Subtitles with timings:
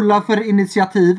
[0.00, 1.18] rulla för initiativ.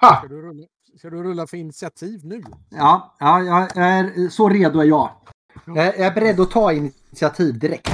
[0.00, 0.16] Ha!
[0.16, 0.66] Ska du, rulla,
[0.98, 2.42] ska du rulla för initiativ nu?
[2.68, 5.10] Ja, ja, jag är så redo är jag.
[5.66, 7.90] Jag jag är beredd att ta initiativ direkt.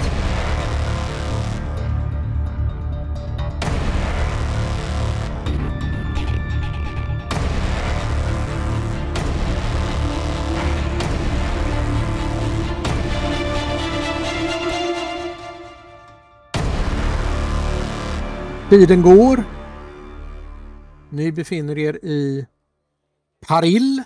[18.70, 19.57] Tiden går.
[21.10, 22.46] Ni befinner er i
[23.46, 24.02] Paril.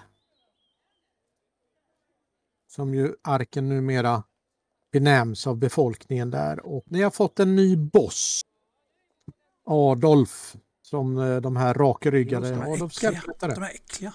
[2.69, 4.23] Som ju arken numera
[4.93, 6.66] benämns av befolkningen där.
[6.66, 8.41] Och ni har fått en ny boss.
[9.65, 10.57] Adolf.
[10.83, 13.12] Som eh, de här rakryggade De är Adolf äckliga.
[13.12, 13.55] skarprättare.
[13.55, 14.12] De är äckliga.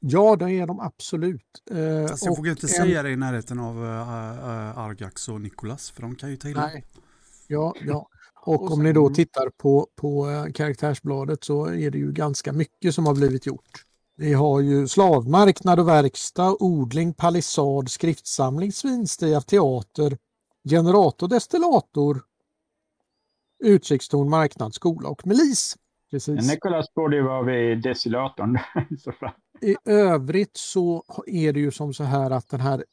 [0.00, 1.62] Ja, det är de absolut.
[1.70, 5.90] Eh, Fast jag vågar inte en- säga det i närheten av uh, Argax och Nikolas,
[5.90, 6.66] för de kan ju ta illa.
[6.66, 6.84] Nej.
[7.46, 8.08] Ja, ja.
[8.42, 12.12] Och, Och om sen- ni då tittar på, på eh, karaktärsbladet så är det ju
[12.12, 13.84] ganska mycket som har blivit gjort.
[14.16, 20.18] Vi har ju slavmarknad och verkstad, odling, palissad, skriftsamling, svinstia, teater,
[20.68, 22.22] generator, destillator,
[23.64, 25.76] utsiktstorn, marknad, skola och milis.
[26.10, 26.50] Precis.
[26.50, 28.58] Nikolas borde ju vara vid destillatorn.
[29.60, 32.84] i övrigt så är det ju som så här att den här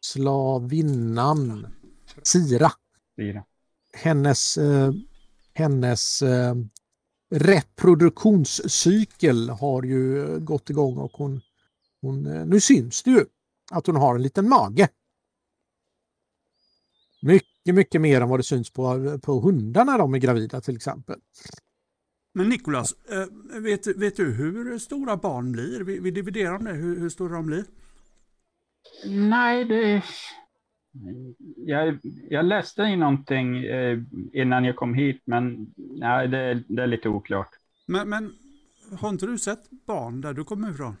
[0.00, 1.66] slavinnan
[2.22, 2.70] Sira
[3.16, 3.44] Fyra.
[3.94, 4.92] Hennes, eh,
[5.54, 6.54] hennes eh,
[7.30, 11.40] reproduktionscykel har ju eh, gått igång och hon,
[12.00, 13.24] hon, eh, nu syns det ju
[13.70, 14.88] att hon har en liten mage.
[17.22, 20.76] Mycket, mycket mer än vad det syns på, på hundar när de är gravida till
[20.76, 21.20] exempel.
[22.34, 23.26] Men Nikolas, eh,
[23.60, 25.80] vet, vet du hur stora barn blir?
[25.80, 27.64] Vi, vi dividerar om det, hur, hur stora de blir.
[29.06, 30.02] Nej, det...
[31.56, 31.98] Jag,
[32.30, 33.98] jag läste i någonting eh,
[34.32, 37.48] innan jag kom hit, men nej, det, det är lite oklart.
[37.86, 38.32] Men, men
[38.98, 40.96] har inte du sett barn där du kommer ifrån?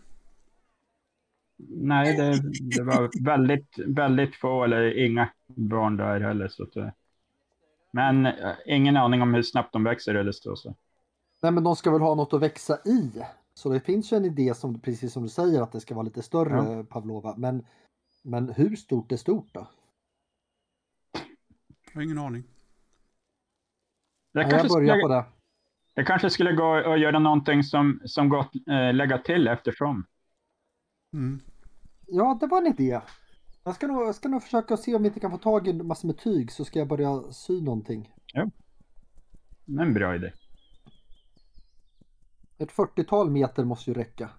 [1.68, 2.40] Nej, det,
[2.76, 6.48] det var väldigt, väldigt få eller inga barn där heller.
[6.48, 6.88] Så att, eh,
[7.90, 10.56] men eh, ingen aning om hur snabbt de växer eller så.
[10.56, 10.74] så.
[11.42, 13.10] Nej, men de ska väl ha något att växa i.
[13.54, 16.04] Så det finns ju en idé som precis som du säger att det ska vara
[16.04, 17.34] lite större Pavlova.
[17.36, 17.66] Men,
[18.22, 19.66] men hur stort är stort då?
[21.94, 22.44] Jag har ingen aning.
[24.32, 25.24] Det Ja, kanske, jag börjar skulle, på det.
[25.94, 30.06] det kanske skulle gå att göra någonting som, som gått eh, lägga till eftersom.
[31.12, 31.40] Mm.
[32.06, 33.00] Ja, det var en idé.
[33.64, 35.70] Jag ska, nog, jag ska nog försöka se om vi inte kan få tag i
[35.70, 38.12] en massa med tyg så ska jag börja sy någonting.
[39.66, 40.32] Det är en bra idé.
[42.58, 44.30] Ett 40-tal meter måste ju räcka.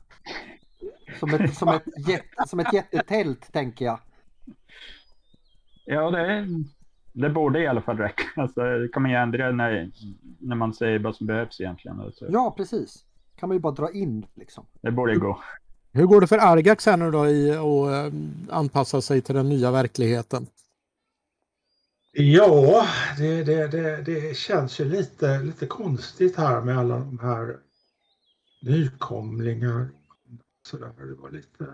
[1.19, 3.99] Som ett, som ett, jätte, som ett jättetält tänker jag.
[5.85, 6.47] Ja, det,
[7.15, 8.23] det borde i alla fall räcka.
[8.41, 9.91] Alltså, det kan man ju ändra när,
[10.39, 11.99] när man säger vad som behövs egentligen.
[11.99, 13.05] Alltså, Ja, precis.
[13.35, 14.65] Kan man ju bara dra in liksom.
[14.81, 15.43] Det borde ju gå.
[15.91, 19.49] Hur går det för Argax här nu då i att eh, anpassa sig till den
[19.49, 20.47] nya verkligheten?
[22.11, 22.87] Ja,
[23.17, 27.57] det, det, det, det känns ju lite, lite konstigt här med alla de här
[28.61, 29.89] nykomlingar.
[30.67, 31.05] Så där.
[31.07, 31.65] Det var lite,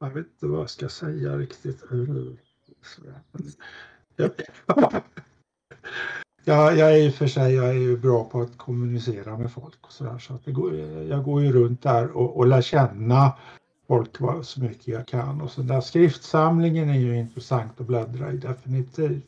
[0.00, 1.80] jag vet inte vad jag ska säga riktigt.
[1.80, 3.20] Så där.
[6.44, 9.78] Jag, jag, är och för sig jag är ju bra på att kommunicera med folk
[9.80, 10.18] och så där.
[10.18, 10.74] Så att det går,
[11.08, 13.32] jag går ju runt där och, och lär känna
[13.86, 15.40] folk så mycket jag kan.
[15.40, 19.26] Och så där skriftsamlingen är ju intressant att bläddra i definitivt.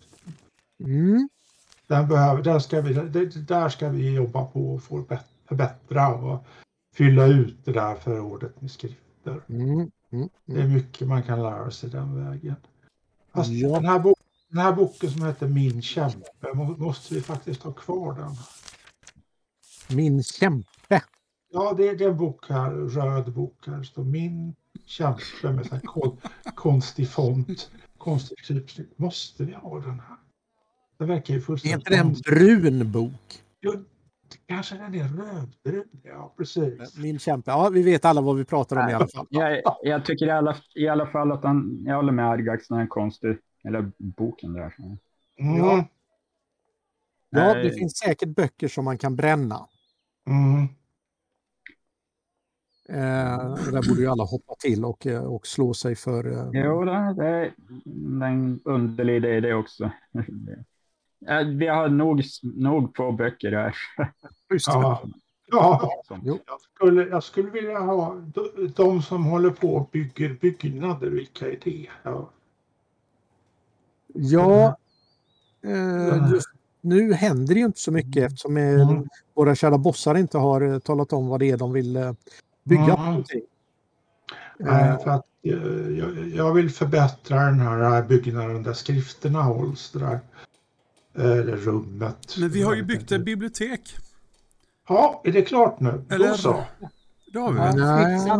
[0.81, 1.29] Mm.
[1.87, 5.05] Den behöver, där, ska vi, det, där ska vi jobba på och få
[5.49, 6.45] förbättra och
[6.95, 9.41] fylla ut det där förrådet med skrifter.
[9.49, 9.91] Mm.
[10.11, 10.29] Mm.
[10.45, 12.57] Det är mycket man kan lära sig den vägen.
[13.35, 13.69] Fast Ja.
[13.69, 13.99] den, här
[14.55, 18.31] den här boken som heter Min kämpe må- måste vi faktiskt ha kvar den.
[19.97, 21.03] Min kämpe.
[21.53, 23.79] Ja, det, det är en bok här, röd bok här.
[23.79, 24.55] Det står Min
[24.87, 26.17] kämpe med så här kon,
[26.55, 28.99] konstig font, konstig typsnitt.
[28.99, 30.17] Måste vi ha den här?
[30.99, 33.43] Det verkar ju Är fullständigt inte det en brun bok?
[33.61, 33.73] Jo,
[34.47, 36.01] Kanske den är rödbrun.
[36.03, 36.97] Ja, precis.
[36.99, 37.51] Min kämpe.
[37.51, 39.27] Ja, vi vet alla vad vi pratar om i alla fall.
[39.31, 42.79] Jag, jag tycker i alla, i alla fall att han, jag håller med Argax, den
[42.79, 43.39] är konstig.
[43.65, 44.75] Eller boken där.
[45.39, 45.57] Mm.
[45.57, 45.85] Ja.
[47.31, 49.69] Ja, det finns säkert böcker som man kan bränna.
[50.27, 50.69] Mm.
[52.89, 56.33] Eh, där borde ju alla hoppa till och, eh, och slå sig för...
[56.33, 57.53] Eh, Jo, det, det är
[58.23, 59.91] en underlig idé det också.
[61.57, 63.75] Vi har nog, nog få böcker här.
[64.53, 64.73] just det.
[64.73, 65.03] Ja.
[65.47, 65.91] Ja,
[66.47, 71.11] jag skulle, jag skulle vilja ha de, de som håller på och bygger byggnader.
[71.11, 71.87] Vilka är det?
[72.03, 72.31] Ja.
[74.15, 74.77] Ja,
[75.65, 76.49] eh, just,
[76.81, 79.09] nu händer det ju inte så mycket eftersom eh, Mm.
[79.35, 82.13] våra kära bossar inte har eh, talat om vad det är de vill eh,
[82.65, 82.83] bygga.
[82.83, 83.05] Mm.
[83.07, 83.43] någonting.
[84.59, 89.91] Nej, för att jag, jag vill förbättra den här byggnaden där skrifterna hålls.
[89.93, 90.21] det Där.
[91.17, 92.37] Eller rummet.
[92.39, 93.81] Men vi har ju byggt ett bibliotek.
[94.89, 96.05] Ja, är det klart nu?
[96.11, 96.65] Eller- Då så.
[97.33, 97.77] Det har vi Ja, väl?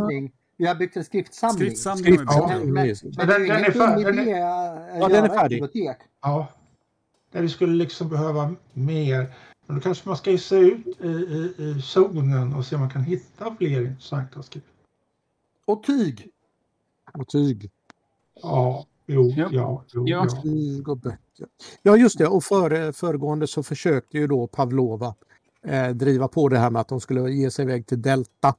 [0.01, 0.33] Nej.
[0.57, 1.59] Vi har byggt en skriftsamling.
[1.71, 2.05] Skriftsamling.
[2.15, 2.73] Skriftsamling.
[2.73, 5.63] Men, men, men den- den är fär- dum den är- Ja, den är färdig.
[5.63, 5.97] bibliotek.
[6.23, 6.47] Ja.
[7.33, 9.35] Där vi skulle liksom behöva mer.
[9.67, 12.81] Men då kanske man ska ge sig ut i, i, i zonen och se om
[12.81, 14.73] man kan hitta fler intressanta skrifter.
[15.65, 16.29] Och tyg.
[17.15, 17.71] Och tyg.
[18.43, 19.49] Ja, jo, Ja.
[19.53, 20.27] ja, jo, Ja.
[20.31, 20.43] ja.
[20.43, 21.47] Tyg och böcker.
[21.83, 25.15] Ja just det, och före, föregående så försökte ju då Pavlova
[25.67, 28.55] eh, driva på det här med att de skulle ge sig iväg till Delta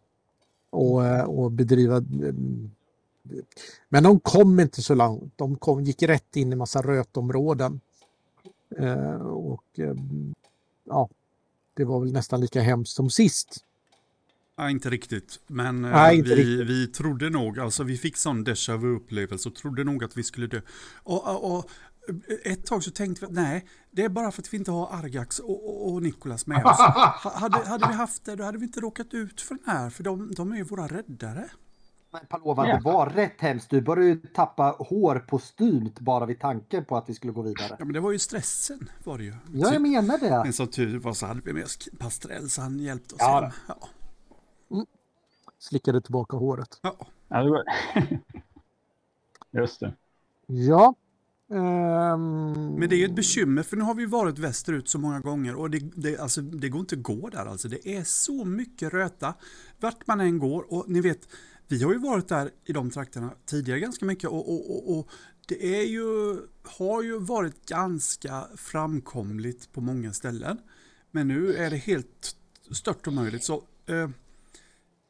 [0.75, 2.71] och, eh, och bedriva mm,
[3.89, 5.33] men de kom inte så långt.
[5.35, 7.79] De kom, gick rätt in i massa rötområden.
[8.77, 9.95] Eh, och eh,
[10.83, 11.09] ja,
[11.73, 13.65] det var väl nästan lika hemskt som sist.
[14.57, 15.39] Ja, inte riktigt.
[15.47, 16.69] Men eh, Nej, inte vi, riktigt.
[16.69, 20.47] vi trodde nog, alltså vi fick sån déjà vu-upplevelse och trodde nog att vi skulle
[20.47, 20.61] dö.
[21.03, 21.69] Och, och, och
[22.43, 24.87] ett tag så tänkte vi att nej, det är bara för att vi inte har
[24.93, 26.77] Argax och, och, och Nikolas med oss.
[27.23, 29.89] Ha- Hade, hade vi haft det, då hade vi inte råkat ut för den här,
[29.89, 31.49] för de, de är ju våra räddare.
[32.11, 32.75] Men Palova, Ja.
[32.75, 33.69] det var rätt hemskt.
[33.69, 37.75] Du började ju tappa hår postumt bara vid tanken på att vi skulle gå vidare.
[37.79, 39.33] Ja, men det var ju stressen, var det ju.
[39.53, 40.41] Ja, jag menar det.
[40.43, 43.41] Men som tur var så hade vi med oss Pastrell, så han hjälpte oss Ja,
[43.41, 43.51] hem.
[43.67, 44.85] Ja.
[45.59, 46.79] Slickade tillbaka håret.
[46.81, 46.95] Ja.
[47.27, 47.63] Ja, det var...
[49.61, 49.93] Just det.
[50.47, 50.95] Ja.
[51.51, 55.19] Ehm, Men det är ju ett bekymmer för nu har vi varit västerut så många
[55.19, 57.67] gånger och det, det, alltså, det går inte att gå där alltså.
[57.67, 59.33] Det är så mycket röta
[59.79, 61.27] vart man än går och ni vet
[61.67, 65.09] vi har ju varit där i de trakterna tidigare ganska mycket och, och, och, och
[65.47, 70.57] det är ju, har ju varit ganska framkomligt på många ställen.
[71.11, 72.35] Men nu är det helt
[72.71, 74.09] stört omöjligt så eh,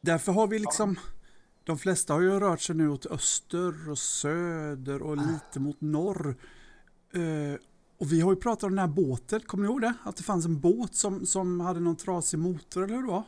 [0.01, 0.99] därför har vi liksom
[1.65, 6.35] de flesta har ju rört sig nu åt öster och söder och lite mot norr.
[7.13, 7.59] Eh,
[7.97, 9.93] och vi har ju pratat om den här båten, kommer ni ihåg det?
[10.03, 13.23] Att det fanns en båt som, som hade någon trasig motor eller hur det var?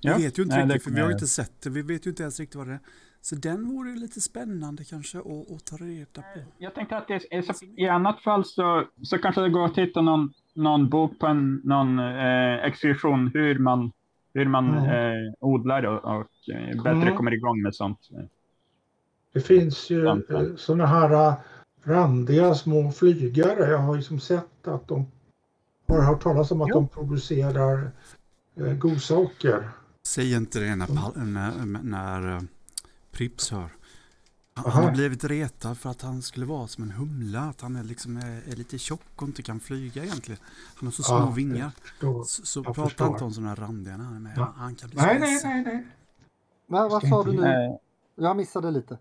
[0.00, 0.16] Ja.
[0.16, 1.70] Vi vet ju inte Nej, riktigt för vi har ju inte sett det.
[1.70, 2.80] Vi vet ju inte ens riktigt vad det är.
[3.20, 6.40] Så den vore ju lite spännande kanske att, att ta reda på.
[6.58, 9.78] Jag tänkte att det är så, i annat fall så, så kanske det går att
[9.78, 13.92] hitta någon, någon bok på en, någon eh, expedition hur man,
[14.34, 14.84] hur man Mm.
[14.84, 17.16] eh, odlar och, och eh, bättre Mm.
[17.16, 17.98] kommer igång med sånt.
[19.32, 20.16] Det finns ju eh,
[20.56, 21.34] sådana här eh,
[21.84, 23.70] randiga små flygare.
[23.70, 25.06] Jag har ju som sett att de
[25.88, 26.74] har hört talas om att Jo.
[26.74, 27.90] de producerar
[28.56, 29.68] eh, godsaker.
[30.06, 32.40] Säg inte det när, Pal- när, när
[33.12, 33.68] Prips hör.
[34.62, 34.82] Han, Aha.
[34.82, 37.40] har blivit retad för att han skulle vara som en humla.
[37.40, 40.40] Att han är, liksom är, är lite tjock och inte kan flyga egentligen.
[40.76, 41.70] Han har så små Ja, vingar.
[42.00, 44.32] Så, så jag prata inte om sådana randiga när han är med.
[44.36, 44.52] Ja.
[44.56, 45.86] Han kan bli nej, nej, nej, nej.
[46.66, 47.78] Men vad sa du nu?
[48.14, 48.98] Jag missade lite.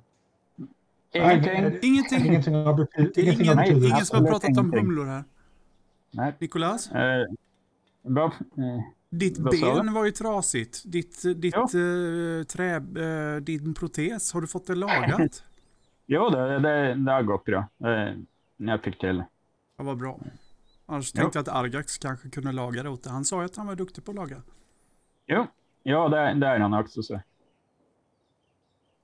[1.13, 1.79] ingenting.
[1.81, 2.25] Ingenting.
[2.25, 4.79] Ingenting Det är ingen, Nej, ingen som har pratat om ingenting.
[4.79, 5.23] humlor här.
[6.11, 6.35] Nej.
[6.39, 6.91] Nikolas?
[6.91, 7.25] Eh,
[8.01, 8.31] vad, eh,
[9.09, 10.81] Ditt ben var ju trasigt.
[10.85, 15.43] Ditt, ditt eh, trä, eh, din protes, har du fått det lagat?
[16.09, 17.67] Jo, det, det, det har gått bra.
[18.57, 19.23] När jag fick till.
[19.77, 20.19] Ja, vad bra.
[20.85, 23.11] Annars tänkte jag att Argax kanske kunde laga det åt dig.
[23.11, 24.41] Han sa ju att han var duktig på att laga.
[25.27, 25.47] Jo,
[25.83, 27.03] ja, det, det är han också.
[27.03, 27.19] Så,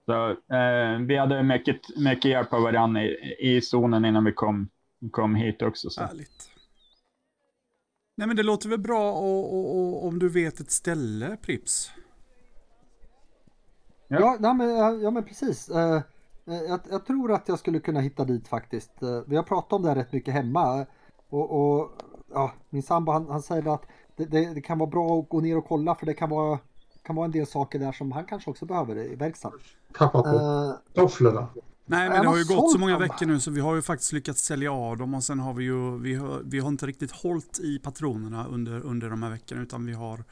[0.05, 4.69] så eh, vi hade mycket, mycket hjälp av varandra i, i zonen innan vi kom,
[5.11, 5.89] kom hit också.
[5.89, 6.01] Så.
[6.01, 6.49] Härligt.
[8.15, 11.91] Nej men det låter väl bra och, och, och, om du vet ett ställe, Prips.
[14.07, 14.19] Ja.
[14.19, 15.69] Ja, nej, men, ja, men precis.
[15.69, 16.01] Eh,
[16.45, 19.01] jag, jag tror att jag skulle kunna hitta dit faktiskt.
[19.03, 20.79] Eh, vi har pratat om det här rätt mycket hemma.
[20.79, 20.85] eh,
[21.29, 21.91] Och, och
[22.33, 23.83] ja, min sambo han, han säger att
[24.15, 26.59] det, det, det kan vara bra att gå ner och kolla för det kan vara,
[27.03, 29.59] kan vara en del saker där som han kanske också behöver i verkstaden.
[29.97, 31.47] Tappat på Eh, tofflorna.
[31.87, 34.13] Nej men det har ju gått så många veckor nu så vi har ju faktiskt
[34.13, 37.11] lyckats sälja av dem och sen har vi ju, vi har, vi har inte riktigt
[37.11, 40.23] hållit i patronerna under, under de här veckorna utan vi har,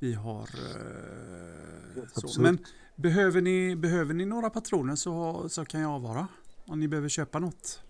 [0.00, 2.40] vi har eh, så.
[2.42, 2.58] Men
[2.96, 6.28] behöver ni, behöver ni några patroner så, så kan jag avvara.
[6.66, 7.82] Om ni behöver köpa något.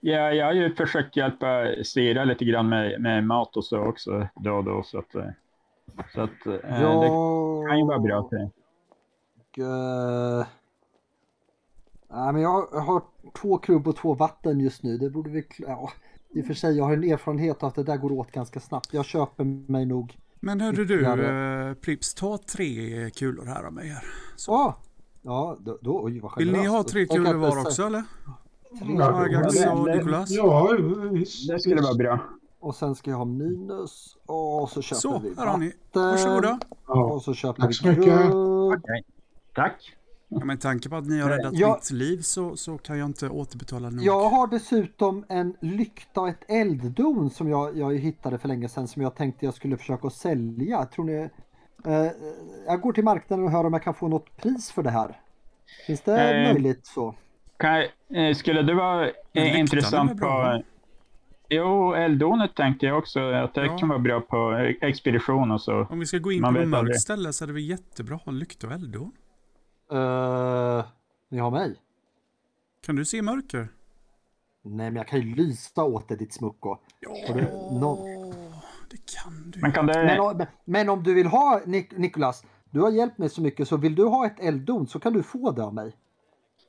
[0.00, 4.28] Ja, jag har ju försökt hjälpa Sira lite grann med, med mat och så också
[4.34, 4.82] då och då.
[4.82, 5.28] Så att, eh,
[6.14, 8.28] så att eh, ja, det kan ju vara bra.
[8.28, 8.38] Till.
[9.64, 10.46] eh,
[12.08, 13.02] nej, men jag har,
[13.40, 14.98] två krubb och två vatten just nu.
[14.98, 15.46] Det borde vi...
[15.58, 15.90] Ja,
[16.30, 18.60] I och för sig, jag har en erfarenhet av att det där går åt ganska
[18.60, 18.94] snabbt.
[18.94, 20.16] Jag köper mig nog...
[20.40, 21.68] Men hörde du, Ytterligare.
[21.68, 24.04] eh, Prips, ta tre kulor här av mig här.
[24.36, 24.52] Så.
[24.52, 24.76] Ja,
[25.22, 26.72] ja då, då oj vad Vill ni generöst.
[26.76, 28.02] ha tre kulor var också eller?
[28.98, 30.30] Ja, Argax det- och Nikolas.
[30.30, 30.70] Ja,
[31.10, 31.48] visst.
[31.48, 32.20] Det skulle vara bra.
[32.60, 34.16] Och sen ska jag ha minus.
[34.26, 35.66] Och så köper Så, vi här har ni.
[35.66, 36.02] vatten.
[36.02, 36.58] Varsågoda.
[36.86, 37.04] Ja.
[37.04, 38.04] Och så köper Tack vi så mycket.
[38.04, 38.82] gröt.
[39.54, 39.96] Tack.
[40.28, 41.74] Ja, med tanke på att ni har räddat Ja.
[41.74, 44.04] mitt liv så, så kan jag inte återbetala nog.
[44.04, 48.88] Jag har dessutom en lykta och ett elddon som jag, jag hittade för länge sedan
[48.88, 50.84] som jag tänkte jag skulle försöka sälja.
[50.84, 51.28] Tror ni,
[51.84, 52.06] eh,
[52.66, 55.20] jag går till marknaden och hör om jag kan få något pris för det här.
[55.86, 57.14] Finns det Eh, möjligt så?
[57.56, 57.82] Kan,
[58.14, 60.62] eh, skulle du vara Men eh, intressant på...
[61.48, 63.78] Jo, eldonet tänkte jag också att det Ja.
[63.78, 65.86] kan vara bra på eh, expedition och så.
[65.90, 68.22] Om vi ska gå in Man på mörkt ställe så är det väl jättebra att
[68.22, 69.12] ha lykta och elddon.
[69.92, 70.84] Uh,
[71.28, 71.76] ni har mig?
[72.86, 73.68] Kan du se mörker?
[74.62, 76.76] Nej men jag kan ju lysa åt dig ditt smucko.
[77.00, 77.42] Ja, du
[77.80, 78.30] någon-
[78.90, 79.60] det kan du.
[79.60, 80.20] Men kan Men, det...
[80.20, 83.76] om- men om du vill ha Nik- Nikolas, du har hjälpt mig så mycket så
[83.76, 85.96] vill du ha ett elddon så kan du få det av mig.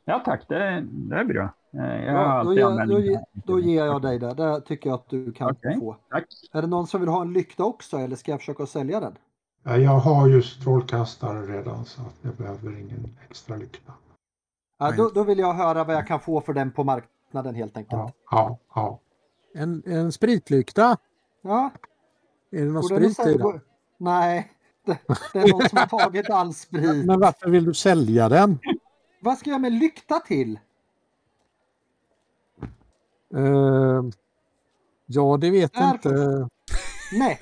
[0.05, 1.53] Ja tack, det, det är bra.
[1.73, 3.23] Eh, Jag har Ja, då, ger, då, det.
[3.33, 4.33] då ger jag dig det.
[4.33, 5.79] Det tycker jag att du kan Okej.
[5.79, 5.97] få.
[6.09, 6.25] Tack.
[6.51, 9.15] Är det någon som vill ha en lykta också eller ska jag försöka sälja den?
[9.67, 13.93] Ja, Jag har ju strålkastare redan så att jag behöver ingen extra lykta.
[14.79, 17.77] Ja, då, då vill jag höra vad jag kan få för den på marknaden helt
[17.77, 18.01] enkelt.
[18.01, 18.99] Ja, ja, ja.
[19.53, 20.97] En, en spritlykta.
[21.41, 21.71] Ja,
[22.51, 23.61] Är det någon borde sprit i den?
[23.97, 24.51] Nej,
[24.85, 24.97] det,
[25.33, 27.05] det är någon som har tagit all sprit.
[27.05, 28.59] Men varför vill du sälja den?
[29.21, 30.59] Vad ska jag med lykta till?
[33.35, 34.03] Eh,
[35.05, 36.47] ja, det vet jag inte.
[37.11, 37.39] Nej,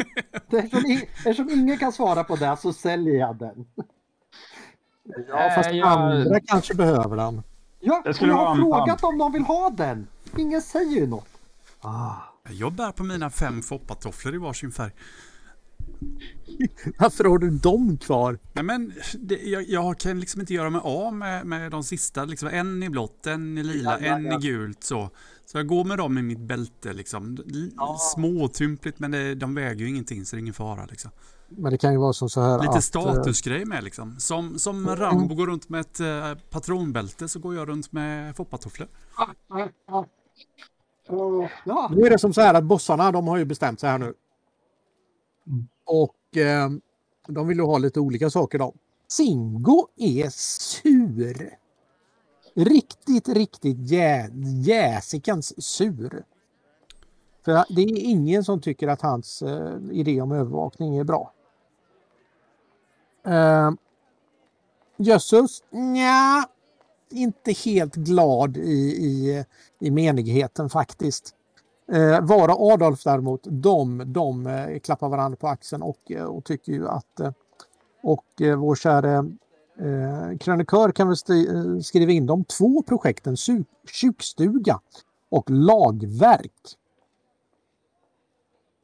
[0.49, 3.65] det är som, ing- eftersom ingen kan svara på det så säljer jag den.
[5.27, 7.43] Ja, fast Eh, jag- andra kanske behöver den.
[7.79, 10.07] Ja, Det skulle jag har frågat om de vill ha den.
[10.37, 11.27] Ingen säger ju något.
[11.81, 12.13] Ah.
[12.49, 14.91] Jag bär på mina fem foppatofflor i varsin färg.
[16.99, 18.39] Varför har du dem kvar?
[18.53, 22.25] Nej, men det, jag, jag kan liksom inte göra mig av med, med de sista.
[22.25, 24.83] Liksom, en i blått, en i lila, Ja, ja, en i gult.
[24.83, 25.09] Så.
[25.45, 26.93] Så jag går med dem i mitt bälte.
[26.93, 27.37] Liksom.
[27.75, 27.97] Ja.
[28.15, 30.85] Småtympligt, men det, de väger ju ingenting så det är ingen fara.
[30.85, 31.11] Liksom.
[31.49, 32.75] Men det kan ju vara som så här Lite att...
[32.75, 33.83] eh, statusgrej med.
[33.83, 34.15] Liksom.
[34.19, 38.87] Som, som Rambo går runt med ett eh, patronbälte så går jag runt med foppatofflor.
[39.17, 40.05] Ja,
[41.89, 44.13] Nu är det som så här att bossarna de har ju bestämt sig här nu.
[45.85, 46.69] Och eh,
[47.27, 48.73] de vill ju ha lite olika saker då.
[49.07, 51.64] Singo är sur.
[52.57, 54.29] Riktigt, riktigt jä,
[54.65, 56.23] jäsikens sur.
[57.45, 61.31] För det är ingen som tycker att hans eh, idé om övervakning är bra.
[63.25, 63.71] Eh,
[64.97, 66.49] Jösses, nja,
[67.09, 69.45] inte helt glad i, i,
[69.79, 71.35] i menigheten faktiskt.
[71.91, 76.43] Eh, Vara och Adolf däremot, de, de eh, klappar varandra på axeln och, eh, och
[76.43, 77.31] tycker ju att eh,
[78.03, 79.31] och eh, vår käre
[79.79, 83.35] eh, krönikör kan väl eh, skriva in de två projekten,
[84.01, 84.79] sjukstuga
[85.29, 86.77] och lagverk.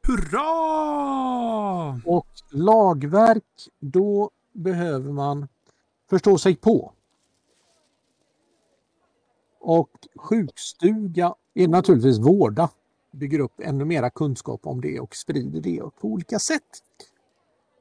[0.06, 2.00] Hurra!
[2.04, 5.48] Och lagverk, då behöver man
[6.10, 6.92] förstå sig på.
[9.60, 12.70] Och sjukstuga är naturligtvis vårda.
[13.10, 16.82] Bygger upp ännu mera kunskap om det och sprider det på olika sätt.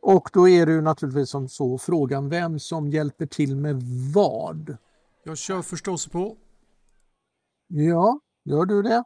[0.01, 4.77] Och då är det ju naturligtvis som så frågan vem som hjälper till med vad.
[5.23, 6.37] Jag kör förståelse på.
[7.67, 9.03] Ja, gör du det?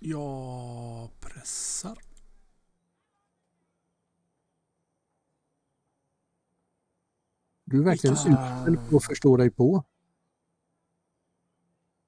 [0.00, 1.98] Jag pressar.
[7.64, 9.84] Du är verkligen usel på att förstå dig på.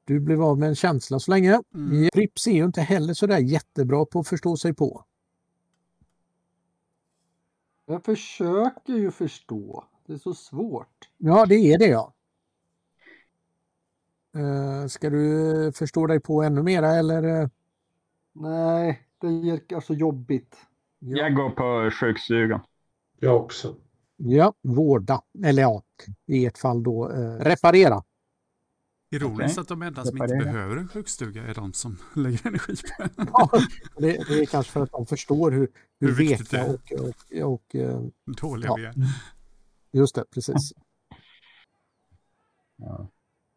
[0.05, 1.63] Du blev av med en känsla så länge.
[1.75, 2.09] Mm.
[2.13, 5.05] Prips är ju inte heller så där jättebra på att förstå sig på.
[7.87, 9.85] Jag försöker ju förstå.
[10.07, 11.09] Det är så svårt.
[11.19, 12.13] Ja, det är det ja.
[14.37, 17.51] Uh, ska du förstå dig på ännu mera eller?
[18.33, 20.57] Nej, det ger så jobbigt.
[20.99, 21.17] ja.
[21.19, 22.61] Jag går på sjukstugan.
[23.21, 23.75] Jag också.
[24.17, 25.23] ja, vårda.
[25.45, 25.83] Eller ja,
[26.27, 28.03] i ett fall då eh, reparera.
[29.17, 29.63] Ironiskt Okej.
[29.63, 33.29] att de enda som inte behöver en sjukstuga är de som lägger energi på den.
[33.33, 33.51] Ja,
[33.97, 35.69] det, det är kanske för att de förstår hur,
[36.01, 36.75] hur, Hur viktigt det är.
[36.75, 36.93] och,
[37.43, 38.01] och, och eh,
[38.41, 38.77] Dåliga Ja.
[38.77, 38.95] vi är.
[39.93, 40.73] just det, precis.
[42.77, 43.09] Ja.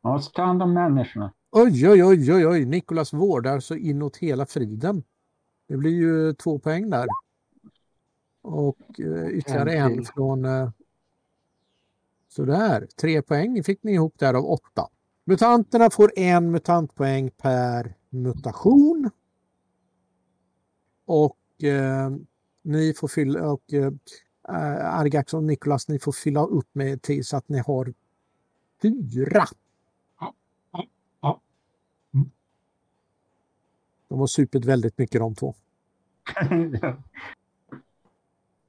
[0.04, 1.34] Man måste ta hand om människorna.
[1.51, 5.04] Oj, oj, oj, oj, oj, Nikolas vårdar så inåt hela friden.
[5.68, 7.08] Det blir ju två poäng där.
[8.42, 10.46] Och eh, ytterligare En en från...
[10.46, 10.70] Eh,
[12.28, 14.88] sådär, tre poäng fick ni ihop där av åtta.
[15.30, 19.10] Mutanterna får en mutantpoäng per mutation.
[21.06, 22.10] Och eh,
[22.64, 23.52] ni får fylla...
[23.52, 23.92] Och, eh,
[25.00, 27.94] Argax och Nikolas, ni får fylla upp med till så att ni har
[28.82, 29.46] fyra.
[34.08, 35.56] De har supit väldigt mycket de två.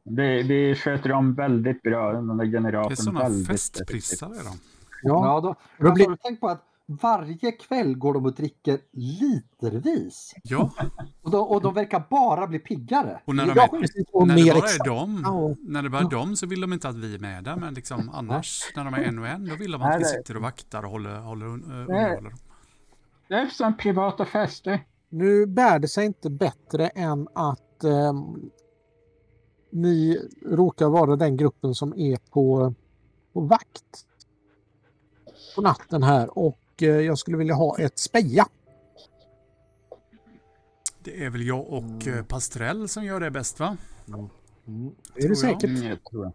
[0.05, 2.93] det, det sköter de väldigt bra, den där Det generatorn.
[2.93, 4.80] är sådana väldigt festprissar är de.
[5.03, 5.55] Ja, Ja, då, då
[5.85, 6.67] men blir- har du tänkt på att
[7.03, 10.35] varje kväll går de och dricker litervis?
[10.43, 10.71] Ja,
[11.23, 13.21] Och de, och de verkar bara bli piggare.
[13.25, 13.55] och när de är
[14.27, 15.55] när det bara är dem, Ja.
[15.61, 17.75] när det bara är dem så vill de inte att vi är med där, men
[17.75, 20.37] liksom annars när de är en och en, då vill de att vi det- sitter
[20.37, 21.57] och vaktar och håller, håller Nej.
[21.59, 22.39] underhåller dem.
[23.29, 24.85] Det är som privata fester.
[25.09, 28.51] Nu bär det sig inte bättre än att ehm,
[29.73, 32.75] ni råkar vara den gruppen som är på,
[33.33, 34.07] på vakt
[35.55, 38.49] på natten här och eh, jag skulle vilja ha ett speja.
[41.03, 43.77] Det är väl jag och eh, Pastrell som gör det bäst va?
[44.09, 44.27] Mm.
[45.15, 45.39] Är Tror det jag.
[45.39, 45.65] säkert?
[45.65, 46.33] Mm, jag tror jag.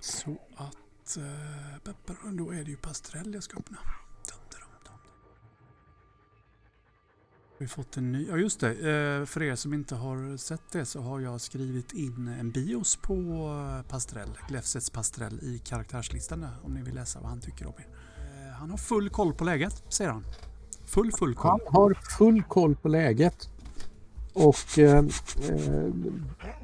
[0.00, 1.18] Så att...
[1.84, 3.78] Peppar, då är det ju Pastrell jag ska öppna.
[7.64, 8.26] Vi fått en ny...
[8.28, 11.92] Ja just det, eh, för er som inte har sett det så har jag skrivit
[11.92, 17.30] in en bios på eh, Pastrell, Glefsets Pastrell i karaktärslistan om ni vill läsa vad
[17.30, 17.86] han tycker om er.
[18.18, 20.24] Eh, Han har full koll på läget, säger han.
[20.86, 21.50] Full, full koll.
[21.50, 23.48] Han har full koll på läget
[24.32, 24.98] och eh,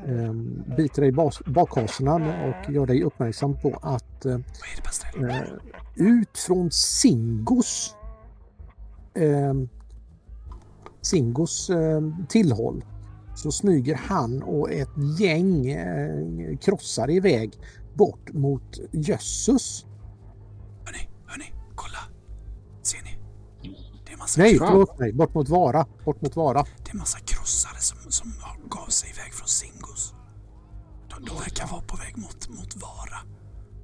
[0.06, 0.32] eh,
[0.76, 2.14] biter dig i bas- bakhasorna
[2.44, 4.38] och gör dig uppmärksam på att eh,
[5.94, 7.94] ut från Singos
[9.14, 9.54] eh,
[11.02, 12.84] Singos eh, tillhåll
[13.34, 14.88] så smyger han och ett
[15.18, 17.52] gäng eh, krossar iväg
[17.94, 19.86] bort mot Jössus.
[20.84, 21.98] Hörni, hörni, kolla.
[22.82, 23.18] Ser ni?
[24.06, 25.12] Det är massa, Nej, förlåt mig.
[25.12, 25.86] Bort mot Vara.
[26.04, 26.64] Bort mot Vara.
[26.84, 30.14] det är massa krossare som, som har- gav sig iväg från Singos.
[31.08, 33.18] De, de verkar vara på väg mot, mot Vara.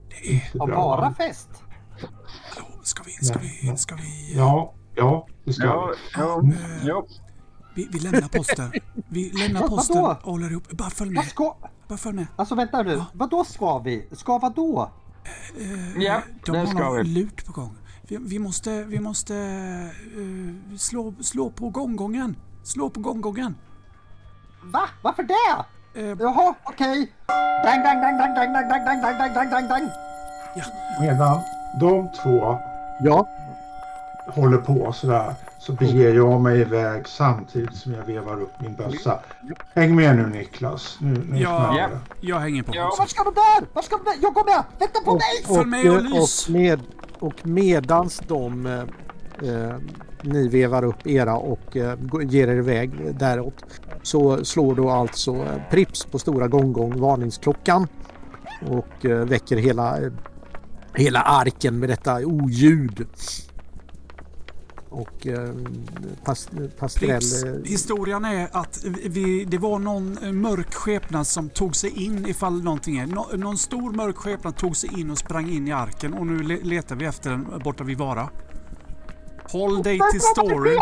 [0.09, 0.51] Det är...
[0.55, 1.49] Ja, bara fest.
[2.55, 3.13] Hallå, ska vi...
[3.27, 3.77] Ska vi...
[3.77, 4.35] Ska vi...
[4.37, 6.21] Ja, ja, det ska Ja, vi.
[6.21, 7.07] ja, eh, ja.
[7.75, 8.73] Vi, vi lämnar posten.
[9.09, 10.17] Vi lämnar Vad- posten vadå?
[10.23, 10.71] och håller ihop.
[10.71, 11.31] Bara följ Vad med.
[11.31, 11.55] ska...
[11.89, 12.27] Bara följ med.
[12.37, 12.93] Alltså vänta nu.
[12.93, 13.07] Ja.
[13.13, 14.09] Vad då ska vi?
[14.13, 14.91] Ska vad då?
[15.61, 17.05] Eh, Ja, de det har ska någon vi.
[17.05, 17.77] lut på gång.
[18.09, 18.85] Vi, vi måste...
[18.85, 19.35] Vi måste...
[19.37, 22.37] eh, slå, slå på gånggången.
[22.63, 23.55] Slå på gånggången.
[24.65, 24.83] Va?
[25.03, 25.65] Varför det?
[26.01, 27.13] Eh, Jaha, okej.
[27.65, 29.89] Dang, dang, dang, dang, dang, dang, dang, dang, dang, dang, dang, dang.
[31.01, 31.41] Medan
[31.81, 32.59] de två
[33.01, 33.27] Ja,
[34.27, 39.21] håller på sådär så beger jag mig iväg samtidigt som jag vevar upp min bössa.
[39.75, 40.97] Häng med nu Niklas.
[41.01, 41.75] Nu, nu Ja.
[41.91, 42.27] det.
[42.27, 42.73] jag hänger på.
[42.75, 42.95] Ja.
[42.99, 43.67] Vart ska de där?
[43.73, 44.15] Vart ska de där?
[44.23, 44.65] Jag går med!
[44.79, 45.57] Vänta på och, mig!
[45.57, 46.47] Följ med och och, lys.
[46.49, 46.81] och, med,
[47.19, 48.81] och medans de eh,
[49.51, 49.77] eh,
[50.23, 53.65] ni vevar upp era och eh, ger er iväg däråt
[54.03, 57.89] så slår då alltså eh, Prips på stora gånggång varningsklockan
[58.71, 60.13] och eh, väcker hela, eh,
[60.95, 63.07] hela arken med detta oljud.
[64.89, 65.55] Och eh,
[66.25, 67.11] pas, Pastrell...
[67.11, 72.27] Prips, historien är att vi, det var någon eh, mörk skepnad som tog sig in
[72.27, 73.07] ifall någonting är.
[73.07, 76.39] Nå, någon stor mörk skepnad tog sig in och sprang in i arken och nu
[76.43, 78.29] le, letar vi efter den borta vid Vara.
[79.45, 80.81] Håll dig till storyn.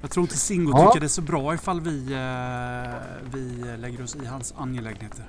[0.00, 0.86] Jag tror inte Singo Ja.
[0.86, 2.94] tycker det är så bra ifall vi, eh,
[3.32, 5.24] vi lägger oss i hans angelägenheter.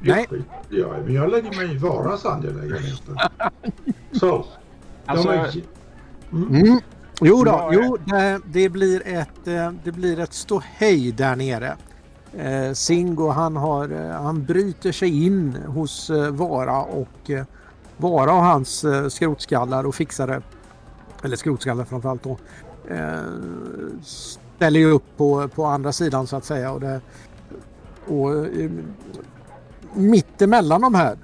[0.00, 0.28] Nej.
[0.68, 3.30] Ja, men jag lägger mig i Varas angelägenheter.
[4.12, 4.44] Så.
[5.06, 5.62] Alltså, de är,
[6.32, 6.80] Mm.
[7.20, 11.76] Jo då, jo, det, det blir ett, eh, det blir ett ståhej där nere.
[12.32, 17.30] Eh, Singo han, har, eh, han bryter sig in hos Vara och
[17.96, 20.42] Vara och hans skrotskallar och fixare,
[21.24, 22.38] eller skrotskallar framförallt då,
[22.88, 23.20] eh,
[24.02, 26.72] ställer ju upp på, på andra sidan så att säga.
[26.72, 27.00] Och, det,
[28.06, 28.46] och
[29.94, 31.18] mitt emellan de här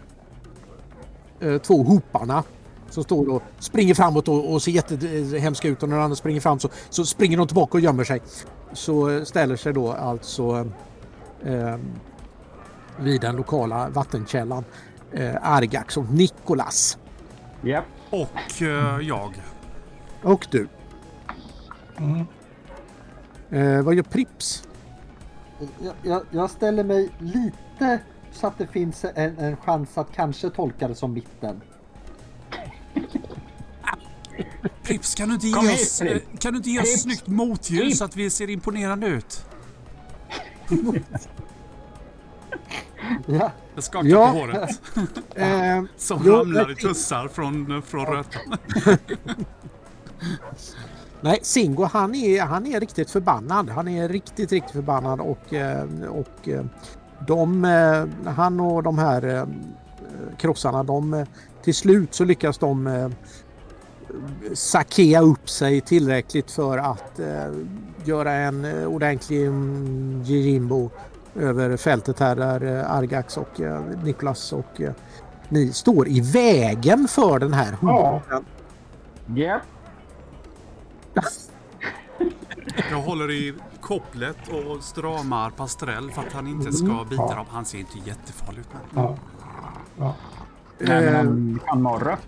[1.41, 2.43] eh, två hoparna
[2.91, 6.41] som står och springer framåt och, och ser jättehemska ut och när den andra springer
[6.41, 8.23] fram så, så springer de tillbaka och gömmer sig.
[8.73, 10.69] Så eh, ställer sig då alltså
[11.45, 11.77] eh,
[12.99, 14.65] vid den lokala vattenkällan
[15.13, 16.99] eh, Argax och Nikolas.
[17.63, 17.85] Japp.
[18.11, 19.43] Och eh, jag.
[20.23, 20.69] Och du.
[21.99, 22.27] mm,
[23.51, 24.69] Eh, vad gör Prips?
[25.79, 28.01] Jag, jag, jag ställer mig lite
[28.37, 31.61] så att det finns en, en chans att kanske tolka det som mitten.
[34.83, 38.05] Prips, kan du inte ge oss, eh, kan du inte ge oss snyggt motljus så
[38.05, 39.45] att vi ser imponerande ut?
[43.27, 44.31] Ja, Jag skakar Ja.
[44.33, 44.81] på håret.
[45.35, 48.57] Eh, Som Jo, ramlar i tussar från, från rötan.
[51.21, 53.71] nej, Singo han är, han är riktigt förbannad.
[53.71, 56.65] Han är riktigt, riktigt förbannad och, eh, och eh,
[57.27, 59.45] de, eh, han och de här eh,
[60.39, 61.27] krossarna, de, eh,
[61.63, 63.11] till slut så lyckas de
[64.55, 67.21] sakea upp sig tillräckligt för att
[68.05, 69.39] göra en ordentlig
[70.25, 70.91] jimbo
[71.35, 73.61] över fältet här där Argax och
[74.05, 74.81] Niklas och
[75.49, 78.23] ni står i vägen för den här Ja.
[78.29, 78.45] hunden.
[82.91, 87.35] Jag håller i kopplet och stramar Pastrell för att han inte ska bita Ja.
[87.35, 87.47] dem.
[87.51, 88.67] Han ser inte jättefarlig ut.
[88.73, 89.03] Men...
[89.05, 89.17] Ja.
[89.99, 90.15] Ja.
[90.79, 92.19] Nej, men Eh, han kan morra.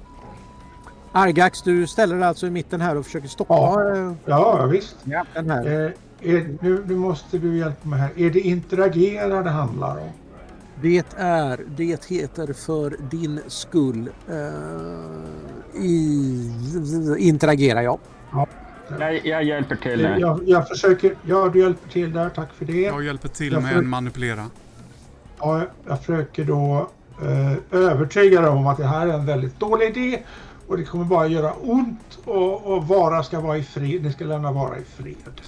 [1.12, 3.96] Argax, du ställer dig alltså i mitten här och försöker stoppa Ja.
[3.96, 4.96] eh, ja, visst.
[5.34, 5.66] den här.
[5.66, 5.92] Eh,
[6.34, 8.10] är, nu, nu måste du hjälpa mig här.
[8.16, 10.10] Är det interagera det handlar om?
[10.82, 17.98] Det är, det heter för din skull eh, i, interagera jag.
[18.98, 20.06] Jag, jag hjälper till.
[20.06, 20.18] Här.
[20.18, 21.14] Jag, jag försöker...
[21.26, 22.28] Ja, du hjälper till där.
[22.28, 22.80] Tack för det.
[22.80, 24.44] Jag hjälper till Jag med en manipulera.
[25.38, 26.88] Ja, jag försöker då
[27.22, 30.22] eh, övertyga dem om att det här är en väldigt dålig idé
[30.68, 34.02] och det kommer bara göra ont och, och Vara ska vara i fred.
[34.02, 35.40] Ni ska lämna Vara i fred.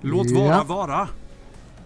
[0.00, 0.40] Låt Ja.
[0.40, 1.08] vara vara.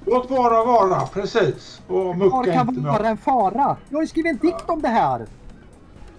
[0.07, 1.81] Låt Vara vara, precis.
[1.87, 3.77] Och Var mucka kan inte med vara en fara?
[3.89, 5.27] Jag har ju skrivit en dikt om det här.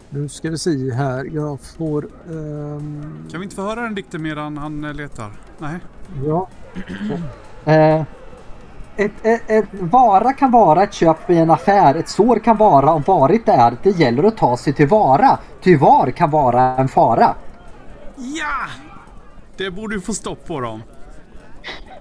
[0.09, 1.29] Nu ska vi se här.
[1.33, 2.07] Jag får...
[2.29, 5.31] ehm, Kan vi inte få höra den dikten medan han eh, letar?
[5.57, 5.79] Nej.
[6.27, 6.47] ja,
[7.65, 8.03] Eh,
[8.95, 11.95] ett, ett, ett vara kan vara ett köp i en affär.
[11.95, 13.77] Ett sår kan vara om varit där.
[13.83, 15.39] Det gäller att ta sig till vara.
[15.63, 17.35] Ty var kan vara en fara.
[18.15, 18.67] Ja!
[19.57, 20.81] Det borde ju få stopp på dem.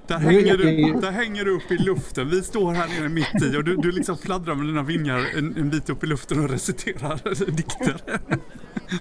[0.09, 2.31] Där hänger, du, där hänger du upp i luften.
[2.31, 5.57] Vi står här nere mitt i och du, du liksom fladdrar med dina vingar en,
[5.57, 8.03] en bit upp i luften och reciterar dikter.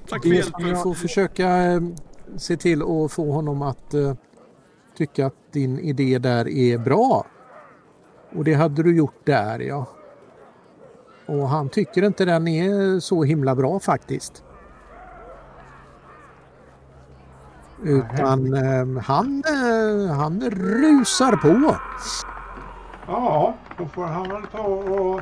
[0.09, 0.67] Tack för hjälpen.
[0.67, 1.81] jag får försöka eh,
[2.37, 4.13] se till att få honom att eh,
[4.97, 7.25] tycka att din idé där är bra.
[8.35, 9.87] Och det hade du gjort där ja.
[11.25, 14.43] Och han tycker inte den är så himla bra faktiskt.
[17.83, 21.75] Utan eh, han, eh, han rusar på.
[23.07, 25.21] Ja, då får han väl ta och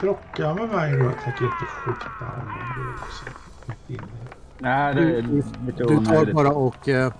[0.00, 1.04] krocka med mig då.
[1.04, 2.98] Jag tänker inte skjuta honom.
[3.86, 4.00] Det är.
[4.58, 7.12] Nej, det är lite Du tar bara och eh,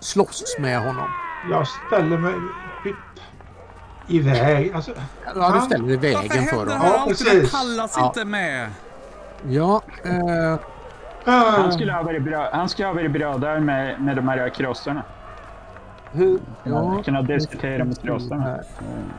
[0.00, 1.08] slåss med honom.
[1.50, 2.34] Jag ställer mig
[2.84, 2.96] typ
[4.08, 4.72] i väg.
[4.74, 4.90] Alltså,
[5.36, 6.78] Ja, du ställer dig i vägen för honom.
[6.82, 7.52] Ja, precis.
[7.52, 8.06] Pallas Ja.
[8.06, 8.68] inte med.
[9.48, 10.56] Ja, eh,
[11.24, 14.48] Han skulle ha varit bra, han skulle ha varit bra där med, med de här
[14.48, 15.02] krossarna.
[16.12, 18.42] Hur, Ja, Kunna diskutera med krossarna.
[18.42, 18.64] här.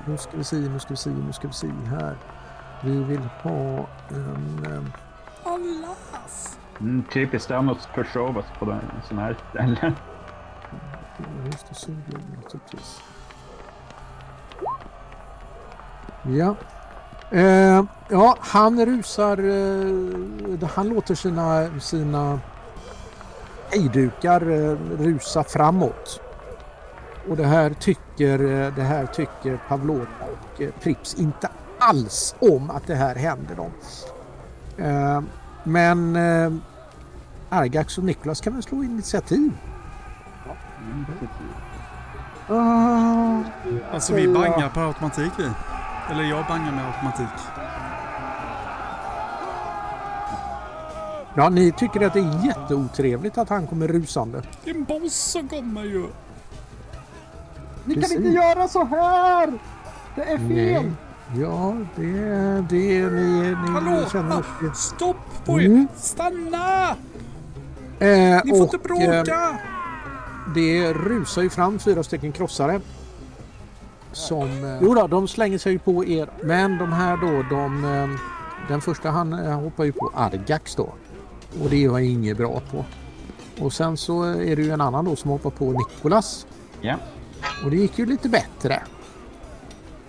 [0.06, 2.16] Nu ska vi se, nu ska vi se, nu ska vi se här.
[2.84, 3.52] Vi vill ha
[4.10, 4.66] en...
[4.66, 4.84] eh,
[5.44, 6.58] Pallas.
[6.80, 9.96] Mm, typiskt dem att försova sig på den sån här ställen.
[11.46, 13.02] Just det, så blir det naturligtvis.
[16.24, 16.56] Ja.
[17.32, 19.38] Eh, ja, han rusar...
[19.38, 22.40] Eh, han låter sina, sina
[23.72, 26.22] hejdukar eh, rusa framåt.
[27.30, 32.72] Och det här tycker, eh, det här tycker Pavlova och eh, Prips inte alls om
[32.72, 33.72] att det här händer dem.
[34.78, 35.22] Eh,
[35.64, 36.18] men
[37.50, 39.52] Argax och Niklas kan väl slå initiativ?
[42.50, 43.40] Ah,
[43.94, 45.50] Alltså vi bangar per automatik vi.
[46.12, 47.40] Eller jag bangar med automatik.
[51.36, 54.42] Ja, ni tycker att det är jätteotrevligt att han kommer rusande.
[54.64, 56.06] Det är en boss som kommer ju.
[57.86, 58.12] ni Precis.
[58.18, 59.54] kan inte göra så här!
[60.16, 60.48] Det är fel!
[60.84, 60.92] Nej.
[61.42, 62.12] Ja, det,
[62.70, 64.06] det ni, ni Hallå!
[64.12, 65.66] känner Ah, stopp på er!
[65.66, 65.88] Mm.
[65.96, 66.90] Stanna!
[68.00, 69.50] eh, Ni får och, inte bråka!
[69.50, 69.56] Eh,
[70.56, 72.82] det rusar ju fram fyra stycken krossare.
[74.12, 74.66] Som...
[74.66, 76.30] Eh, jo då, de slänger sig på er.
[76.44, 77.86] Men de här då, de...
[77.86, 78.10] Eh,
[78.68, 80.94] den första han eh, hoppar ju på Argax då.
[81.64, 82.86] Och det är jag inget bra på.
[83.64, 86.48] Och sen så är det ju en annan då som hoppar på Nikolas.
[86.82, 86.96] Ja.
[87.64, 88.84] Och det gick ju lite bättre.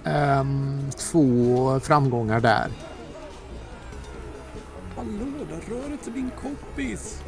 [0.04, 2.70] Ehm, två framgångar där.
[4.96, 7.22] Hallå, där rör inte din kompis.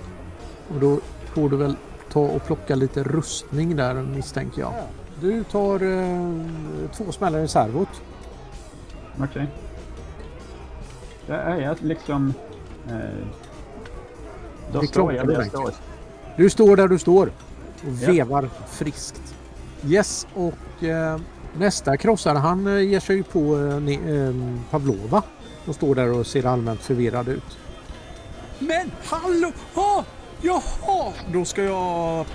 [0.69, 0.99] Och då
[1.35, 1.77] får du väl
[2.13, 4.73] ta och plocka lite rustning där misstänker jag.
[5.21, 6.31] Du tar eh,
[6.93, 7.89] två smällar i servot.
[9.23, 9.47] Okej.
[11.27, 12.35] Det är jag liksom...
[12.89, 12.95] Eh,
[14.73, 15.71] då Det står jag där jag står.
[16.37, 17.33] Du står där du står och
[18.01, 18.13] Ja.
[18.13, 19.35] vevar friskt.
[19.87, 21.19] Yes, och eh,
[21.59, 24.35] nästa krossare han eh, ger sig ju på eh, eh,
[24.71, 25.23] Pavlova.
[25.65, 27.59] Som står där och ser allmänt förvirrad ut.
[28.59, 29.53] Men hallå!
[29.75, 30.03] Ah,
[30.43, 31.13] jaha!
[31.33, 32.27] Då ska jag...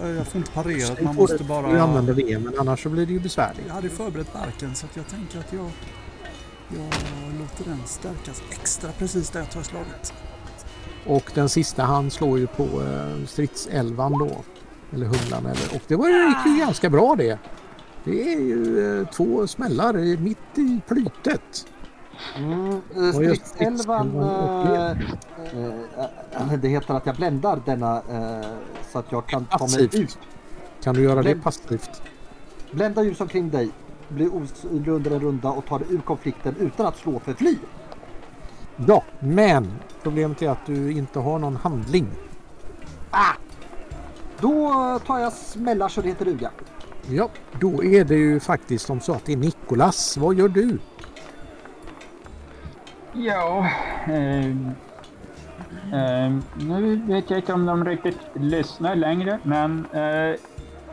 [0.00, 1.04] Jag får inte parera.
[1.04, 1.72] Man måste bara...
[1.72, 3.64] du använder det, men annars så blir det ju besvärligt.
[3.66, 5.70] Jag hade förberett verken så jag tänker att jag...
[6.68, 10.12] Jag låter den stärkas extra precis där jag tar slaget.
[11.06, 14.30] Och den sista han slår ju på eh, stridselvan då.
[14.92, 15.74] Eller humlan eller.
[15.74, 17.38] Och det var ju, gick ju ganska bra det.
[18.04, 21.66] Det är ju eh, två smällar mitt i plytet.
[22.36, 24.90] Mm, eh, Stridselvan, eh,
[26.52, 28.46] eh, det heter att jag bländar denna eh,
[28.92, 29.94] så att jag kan ta mig Passivt.
[29.94, 30.18] ut.
[30.82, 32.02] Kan du göra det Bländ- passivt?
[32.72, 33.70] Blända ljus omkring dig,
[34.08, 37.56] bli osynlig under en runda och ta dig ur konflikten utan att slå för fly.
[38.86, 42.06] Ja, men problemet är att du inte har någon handling.
[44.40, 46.50] Då tar jag smällar så det heter duga.
[47.10, 47.28] Ja,
[47.60, 50.16] då är det ju faktiskt som så att det är Nikolas.
[50.16, 50.78] Vad gör du?
[53.18, 53.66] Ja,
[54.06, 54.70] ehm,
[55.92, 60.36] ehm, nu vet jag inte om de riktigt lyssnar längre, men eh,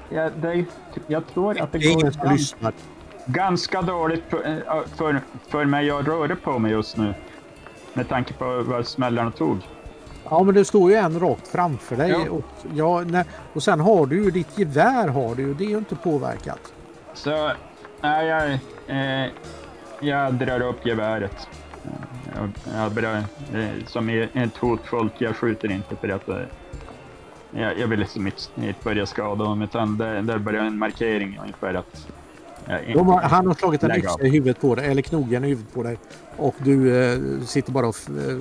[0.10, 0.66] ja, det,
[1.08, 2.74] jag tror att det Det går ingen som gans, lyssnar.
[3.26, 7.14] ganska dåligt för, eh, för, för mig att röra på mig just nu.
[7.94, 9.58] Med tanke på vad smällarna tog.
[10.30, 12.10] Ja, men det står ju en rakt framför dig.
[12.10, 12.30] Ja.
[12.32, 15.54] Och, ja, nej, och sen har du ju ditt gevär har du.
[15.54, 16.74] Det är ju inte påverkat.
[17.14, 17.52] Så
[18.02, 18.52] nej, jag,
[18.88, 19.30] eh,
[20.00, 21.48] jag drar upp geväret.
[22.36, 22.50] Jag,
[22.96, 26.36] jag eh, som är ett hotfullt, jag skjuter inte för att eh,
[27.52, 31.40] jag, jag vill liksom inte, inte börja skada dem, utan där, där börjar en markering
[31.42, 32.08] ungefär att
[32.68, 35.48] jag De har, han har slagit en yxa i huvudet på dig, eller knogen i
[35.48, 35.98] huvudet på dig.
[36.38, 38.38] Och du eh, sitter bara och f- eh,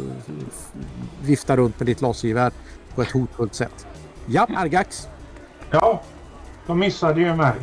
[0.49, 0.73] f-
[1.23, 2.53] viftar runt med ditt lasergevär
[2.95, 3.87] på ett hotfullt sätt.
[4.27, 5.09] Ja, Argax.
[5.71, 6.03] Ja,
[6.67, 7.55] de missade ju mig.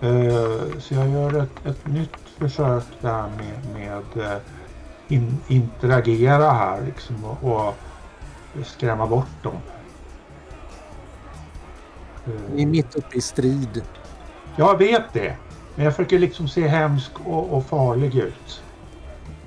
[0.00, 4.38] Eh, så jag gör ett, ett nytt försök där med, med eh,
[5.12, 7.74] in, interagera här liksom och, och
[8.64, 9.56] skrämma bort dem.
[12.26, 13.82] Eh, Ni är mitt uppe i strid.
[14.56, 15.36] Jag vet det.
[15.74, 18.62] Men jag försöker liksom se hemsk och, och farlig ut.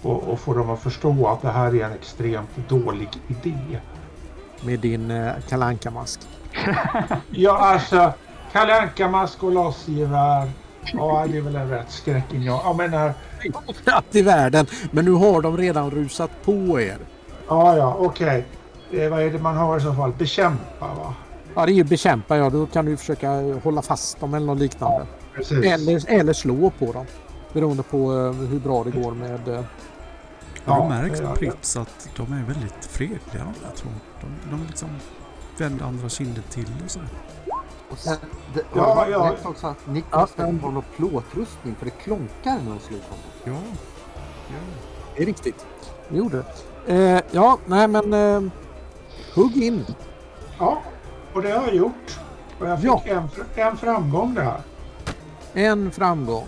[0.01, 3.79] Och, och få dem att förstå att det här är en extremt dålig idé.
[4.61, 6.19] med din eh, kalanka-mask.
[7.29, 8.13] Ja, alltså
[8.51, 10.51] Kalle Anka-mask och lasergevär.
[10.93, 12.43] Ja, det är väl en rätt skräcking.
[12.43, 13.13] Ja, jag menar,
[13.85, 14.65] Allt i världen.
[14.91, 16.97] Men nu har de redan rusat på er.
[17.47, 18.45] ja, ja, okej.
[18.91, 20.11] Eh, vad är det man har i så fall?
[20.17, 21.13] Bekämpa, va?
[21.55, 22.37] Ja, det är ju bekämpa.
[22.37, 23.29] Ja, då kan du försöka
[23.63, 25.05] hålla fast dem eller något liknande.
[25.35, 25.65] Precis.
[25.65, 27.05] Eller, eller slå på dem.
[27.53, 29.47] Beroende på eh, hur bra det går med...
[29.47, 29.55] Eh,
[30.65, 31.35] Har Ja, märkt ja, på ja.
[31.35, 33.19] Prips att de är väldigt fredliga
[33.61, 33.89] där två?
[34.21, 34.89] De, de liksom
[35.57, 36.99] vänder andra kinden till och så.
[37.93, 38.17] Och sen,
[38.53, 39.35] det, Ja, ja, ja.
[39.43, 39.49] ja.
[39.49, 43.25] också att Niklas Ja, har någon plåtrustning för det klonkar när de slår honom.
[43.43, 43.51] Ja.
[44.47, 44.55] ja.
[45.15, 45.65] det är riktigt.
[46.09, 46.43] Det gjorde
[46.85, 46.93] det.
[46.93, 48.13] Eh, ja, nej men...
[48.13, 48.51] Eh,
[49.35, 49.85] hugg in.
[50.59, 50.81] Ja,
[51.33, 52.19] och det har jag gjort.
[52.59, 53.01] Och jag fick Ja.
[53.05, 54.61] en, en framgång där.
[55.53, 56.47] En framgång.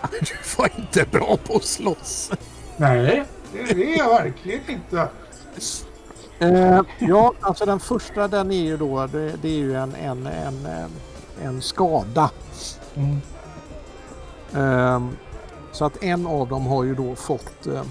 [0.10, 2.30] Du var inte bra på att slåss.
[2.76, 3.60] Nej, det
[3.94, 5.08] är jag verkligen inte.
[6.38, 10.26] Eh, ja, alltså den första den är ju då, det, det är ju en, en,
[10.26, 10.86] en, eh,
[11.46, 12.30] en skada.
[12.94, 13.20] Mm.
[14.54, 15.16] Ehm,
[15.72, 17.66] så att en av dem har ju då fått...
[17.66, 17.82] Eh,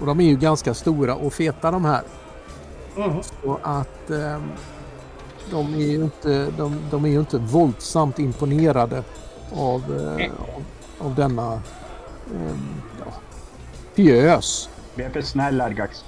[0.00, 2.02] och de är ju ganska stora och feta de här.
[2.96, 3.22] Mm.
[3.22, 4.50] Så att ehm,
[5.50, 9.04] de, är ju inte, de, de är ju inte våldsamt imponerade
[9.56, 10.64] av, eh, av,
[11.06, 11.52] av denna
[12.34, 13.12] ehm, ja,
[13.94, 14.68] pjös.
[14.94, 16.04] Vi är för snälla, Argax.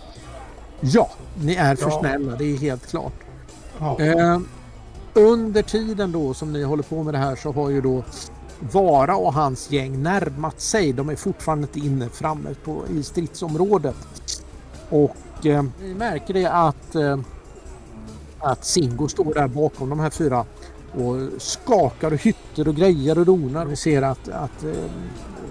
[0.87, 1.11] Ja,
[1.43, 1.99] ni är för Ja.
[2.01, 3.13] snälla, det är helt klart.
[3.79, 4.01] Ja.
[4.01, 4.39] Eh,
[5.15, 8.05] under tiden då som ni håller på med det här så har ju då
[8.73, 10.93] Vara och hans gäng närmat sig.
[10.93, 13.97] De är fortfarande inte inne framme på, i stridsområdet.
[14.91, 17.19] Och eh, ni märker det att, eh,
[18.39, 20.45] att Singo står där bakom de här fyra
[20.93, 23.65] och skakar och hytter och grejer och donar.
[23.65, 24.71] Vi ser att, att eh,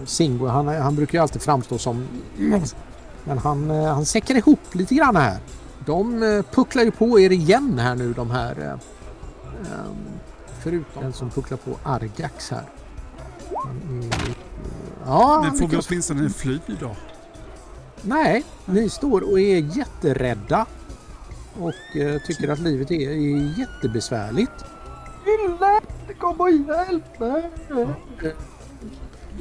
[0.06, 2.08] Singo, han, han brukar ju alltid framstå som...
[3.24, 5.38] Men han, eh, han säckar ihop lite grann här.
[5.86, 8.60] De eh, pucklar ju på er igen här nu de här.
[8.62, 9.98] eh, ehm,
[10.60, 12.64] Förutom den som pucklar på Argax här.
[15.06, 16.96] Ja, Men får vi åtminstone fly då?
[18.02, 20.66] Nej, ni står och är jätterädda.
[21.60, 24.66] Och eh, tycker att livet är, är jättebesvärligt.
[25.26, 25.82] Ille!
[26.20, 27.52] Kom och hjälp mig!
[27.70, 27.88] Jag,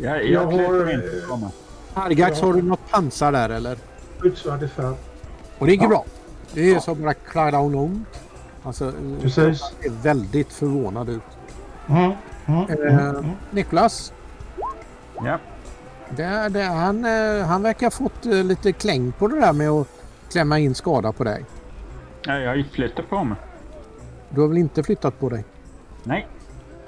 [0.00, 1.50] jag, Jag har, klättrar inte mig.
[1.94, 2.46] Argax, Ja.
[2.46, 3.78] har du något pansar där eller?
[4.18, 4.94] Skyddsvärde fem.
[5.59, 5.88] Och det gick Ja.
[5.88, 6.05] bra.
[6.55, 6.81] Det är Ja.
[6.81, 8.05] som bara klara lång.
[8.62, 9.61] Alltså, eh, Precis.
[9.61, 11.22] ser väldigt förvånad ut.
[11.88, 12.12] Mm.
[12.46, 12.61] Mm.
[12.61, 13.16] Eh, Mm.
[13.16, 13.31] Mm.
[13.50, 14.12] Niklas,
[15.24, 15.38] Ja.
[16.16, 19.70] det, det, han, eh, han verkar ha fått eh, lite kläng på det där med
[19.70, 19.88] att
[20.33, 21.44] klämma in skada på dig.
[22.26, 23.38] Ja, jag har ju flyttat på mig.
[24.31, 25.44] Du har väl inte flyttat på dig?
[26.02, 26.28] Nej.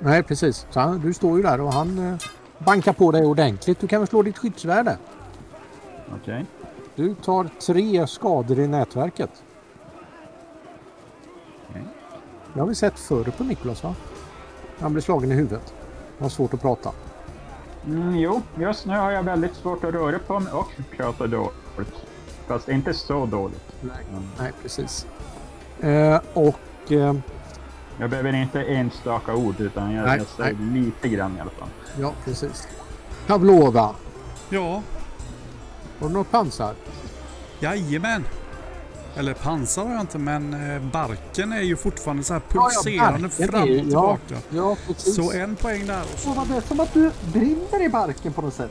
[0.00, 0.66] Nej, precis.
[0.70, 2.18] Så han, du står ju där och han
[2.58, 3.80] bankar på dig ordentligt.
[3.80, 4.98] Du kan väl slå ditt skyddsvärde?
[6.14, 6.46] Okej.
[6.94, 9.30] Du tar tre skador i nätverket.
[11.68, 11.82] Okej.
[12.52, 13.94] Det har vi sett förr på Niklas va?
[14.78, 15.74] Han blir slagen i huvudet.
[16.18, 16.90] Han har svårt att prata.
[17.86, 21.94] Mm, jo, just nu har jag väldigt svårt att röra på mig och prata dåligt.
[22.46, 23.82] Fast inte så dåligt.
[23.82, 23.92] Mm.
[24.38, 25.06] Nej, precis.
[25.80, 27.14] Eh, och eh,
[27.98, 31.68] Jag behöver inte enstaka ord utan jag, Nej, jag säger lite grann i alla fall.
[32.00, 32.68] ja, precis.
[33.26, 33.94] Pavlova,
[34.50, 34.82] Ja,
[36.00, 36.74] har du något pansar?
[37.60, 38.24] jajamän.
[39.16, 42.82] Eller pansar har jag inte, men eh, barken är ju fortfarande så här Ja, ja,
[42.82, 43.82] pulserande barken fram och är ja.
[43.82, 44.36] tillbaka.
[44.50, 45.16] Ja, precis.
[45.16, 46.02] Så en poäng där.
[46.14, 46.32] Och så.
[46.32, 48.70] Var det som att du brinner i barken på något sätt.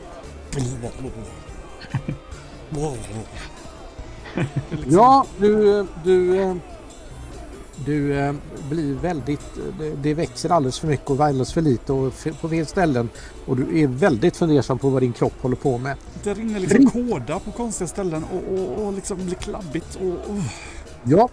[4.88, 6.56] Ja, du, du, eh,
[7.86, 8.34] du eh,
[8.70, 9.42] blir väldigt...
[9.80, 13.10] Det, det växer alldeles för mycket och alldeles för lite och på fel ställen.
[13.46, 15.98] Och du är väldigt fundersam på vad din kropp håller på med.
[16.24, 19.96] Det rinner liksom kåda på konstiga ställen och, och, och liksom blir klabbigt.
[19.96, 20.40] Och, och.
[21.04, 21.30] Ja.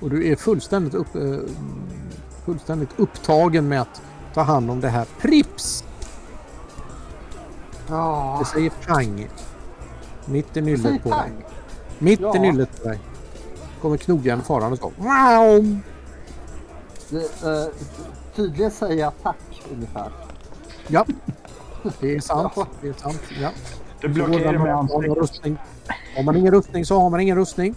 [0.00, 1.38] Och du är fullständigt, upp, eh,
[2.46, 4.02] fullständigt upptagen med att
[4.34, 5.06] ta hand om det här.
[5.20, 5.84] Prips!
[7.88, 9.28] Ja, Det säger pang.
[10.26, 11.32] Mitt i nyllet på dig.
[11.98, 12.32] Mitt i Ja.
[12.32, 12.98] nyllet på dig.
[13.82, 14.92] Kommer knogjärn faran och så.
[14.96, 15.78] Wow!
[17.10, 17.66] Det, eh,
[18.34, 20.10] tydligen säger jag tack ungefär.
[20.88, 21.06] Ja.
[22.00, 22.52] Det är sant.
[22.80, 23.22] Det är sant.
[23.40, 23.50] Ja.
[24.00, 25.16] Du blockerar har med ansiktet.
[25.16, 25.58] rustning.
[26.16, 27.74] har man ingen rustning så har man ingen rustning.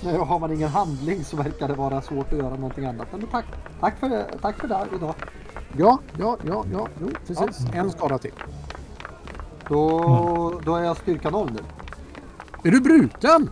[0.00, 3.08] Nej, och har man ingen handling så verkar det vara svårt att göra någonting annat.
[3.12, 3.44] Men tack,
[3.80, 5.14] tack för, tack för det idag.
[5.78, 6.88] Ja, ja, ja, ja.
[7.00, 7.66] Jo, precis.
[7.74, 8.32] En skada till.
[9.68, 11.60] Då, då är jag styrka noll nu.
[12.68, 13.50] Är du bruten?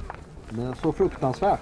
[0.51, 1.61] Men så fruktansvärt.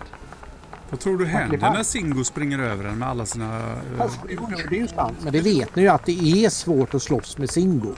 [0.90, 3.57] Vad tror du händer när Singo springer över en med alla sina...
[3.59, 4.18] eh, Alltså,
[4.70, 5.18] det är ju sant.
[5.22, 7.94] Men det vet ni ju att det är svårt att slåss med Singo.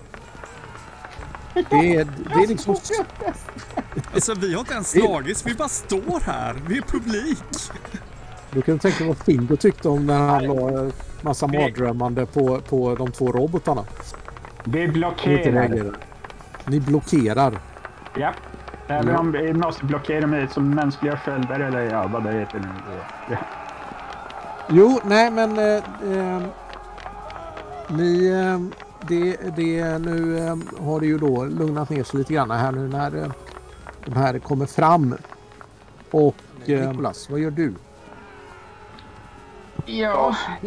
[1.55, 2.77] Det är, det är liksom...
[4.15, 6.57] Alltså vi har inte ens slagits, vi bara står här.
[6.69, 7.39] Vi är publik.
[8.51, 12.61] Du kan tänka dig vad Singo tyckte om när han la eh, massa mardrömmande på,
[12.61, 13.85] på de två robotarna.
[14.65, 15.97] Vi blockerar.
[16.67, 17.59] Ni blockerar.
[18.17, 18.33] Ja.
[18.89, 19.19] Även Ja.
[19.19, 22.69] om vi måste blockera med som mänskliga sköldar eller ja, vad det heter nu.
[23.31, 23.37] Ja.
[24.71, 25.59] Jo, nej men...
[25.59, 25.75] Eh,
[26.19, 26.43] eh,
[27.89, 28.29] ni...
[28.29, 32.73] Eh, det, det, nu eh, har det ju då lugnat ner sig lite grann här
[32.73, 33.31] nu när eh,
[34.05, 35.15] de här kommer fram.
[36.11, 37.75] Och eh, Nicolas, vad gör du?
[39.87, 40.37] Ja,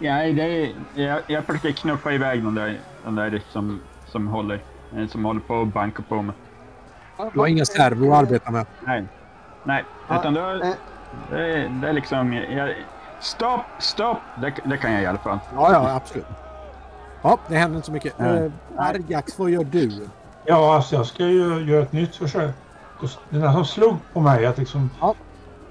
[0.00, 4.60] ja det, jag, jag försöker knuffa iväg den där, den där som, som, håller,
[4.96, 6.34] eh, som håller på att banka på mig.
[7.32, 8.66] Du har inga servo att arbeta med.
[8.86, 9.04] Nej,
[9.64, 10.58] nej, utan då, eh.
[11.30, 12.32] det, det är liksom...
[12.32, 12.74] Jag,
[13.20, 14.18] stopp, stopp!
[14.40, 15.38] Det, det kan jag i alla fall.
[15.54, 16.26] Ja, ja, absolut.
[17.22, 18.18] Ja, det händer inte så mycket.
[18.18, 18.44] Nej.
[18.44, 20.08] Eh, Argax, vad gör du?
[20.44, 22.54] Ja, alltså jag ska ju göra ett nytt försök.
[23.30, 25.14] Den där som slog på mig, att liksom Ja.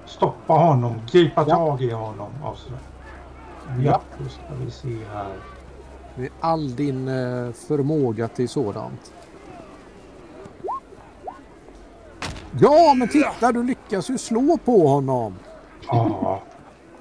[0.06, 1.56] stoppa honom, gripa Ja.
[1.56, 2.28] tag i honom.
[2.44, 2.68] Alltså.
[2.70, 3.82] Ja.
[3.84, 5.32] Ja, då ska vi se här.
[6.14, 9.12] Med all din eh, förmåga till sådant.
[12.58, 15.34] Ja, men titta, du lyckas ju slå på honom.
[15.86, 16.42] Ja,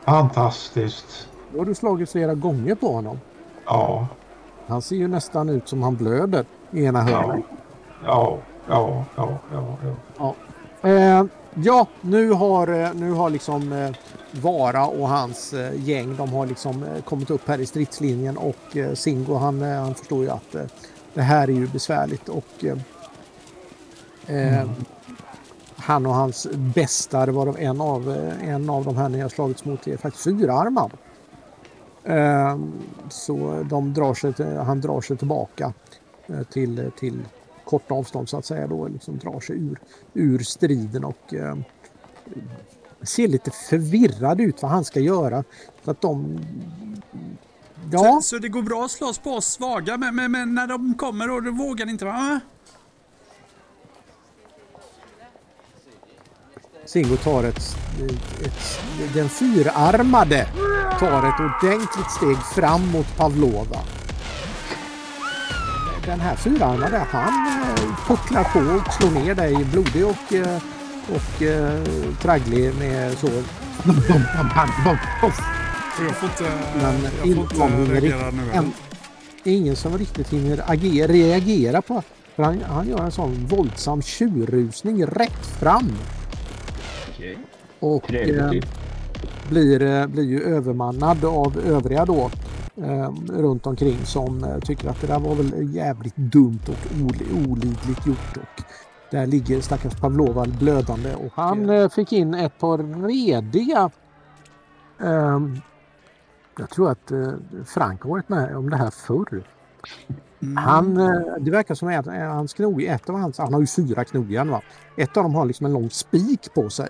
[0.06, 1.28] fantastiskt.
[1.54, 3.20] Då har du slagit flera gånger på honom.
[3.66, 4.08] Ja,
[4.68, 7.46] Han ser ju nästan ut som han blöder i ena ja, hörnet.
[8.06, 9.66] ja, ja, ja, ja,
[10.18, 10.36] ja.
[10.90, 13.92] Eh, ja, nu har, eh, nu har liksom eh,
[14.32, 19.36] Vara och hans eh, gäng, de har liksom kommit upp här i stridslinjen och Singo
[19.36, 20.56] han, han förstår ju att
[21.14, 22.66] det här är ju besvärligt och
[24.28, 24.70] eh,
[25.80, 29.66] han och hans bästar varav en av, eh, en av de här ni har slagits
[29.66, 30.92] mot är faktiskt fyrarmad.
[32.04, 32.74] Ehm,
[33.10, 35.74] så de drar sig till, han drar sig tillbaka
[36.28, 37.20] eh, till, till
[37.66, 39.80] kort avstånd så att säga då liksom drar sig ur,
[40.14, 41.56] ur striden och eh,
[43.02, 45.44] ser lite förvirrad ut vad han ska göra.
[45.86, 46.40] Så att de...
[47.92, 50.68] Ja, Så, så det går bra att slåss på oss svaga, men, men, men när
[50.68, 52.40] de kommer och då vågar ni inte va?
[56.90, 57.78] Singo tar ett,
[58.46, 58.82] ett...
[59.14, 60.48] Den fyrarmade
[61.00, 63.78] tar ett ordentligt steg fram mot Pavlova.
[66.06, 70.62] Den här fyrarmade, han eh, pucklar på och slår ner dig blodig och, eh,
[71.16, 71.84] och eh,
[72.22, 73.28] tragglig med så...
[76.08, 76.44] Jag får inte,
[76.82, 78.52] Men jag får inte reagera riktigt, nu.
[78.52, 78.72] en, eller?
[79.44, 82.04] ingen som riktigt hinner agera, reagera på
[82.36, 85.92] för han, han gör en sån våldsam tjurrusning rätt fram
[87.20, 87.38] Okej.
[87.80, 88.66] och eh, Trevligt.
[89.50, 92.32] blir, eh, blir ju övermannad av övriga då
[92.76, 97.50] eh, runt omkring som eh, tycker att det där var väl jävligt dumt och oli,
[97.50, 98.64] olidligt gjort och
[99.12, 103.90] Där ligger stackars Pavlova blödande och han eh, fick in ett par rediga
[105.00, 105.62] ehm,
[106.60, 107.32] jag tror att eh,
[107.66, 109.44] Frank har varit med om det här förr.
[110.42, 110.58] Mm.
[110.58, 114.04] Han, eh, det verkar som att hans knog, ett av hans, han har ju fyra
[114.04, 114.62] knogjärn va.
[114.98, 116.90] Ett av dem har liksom en lång spik på sig.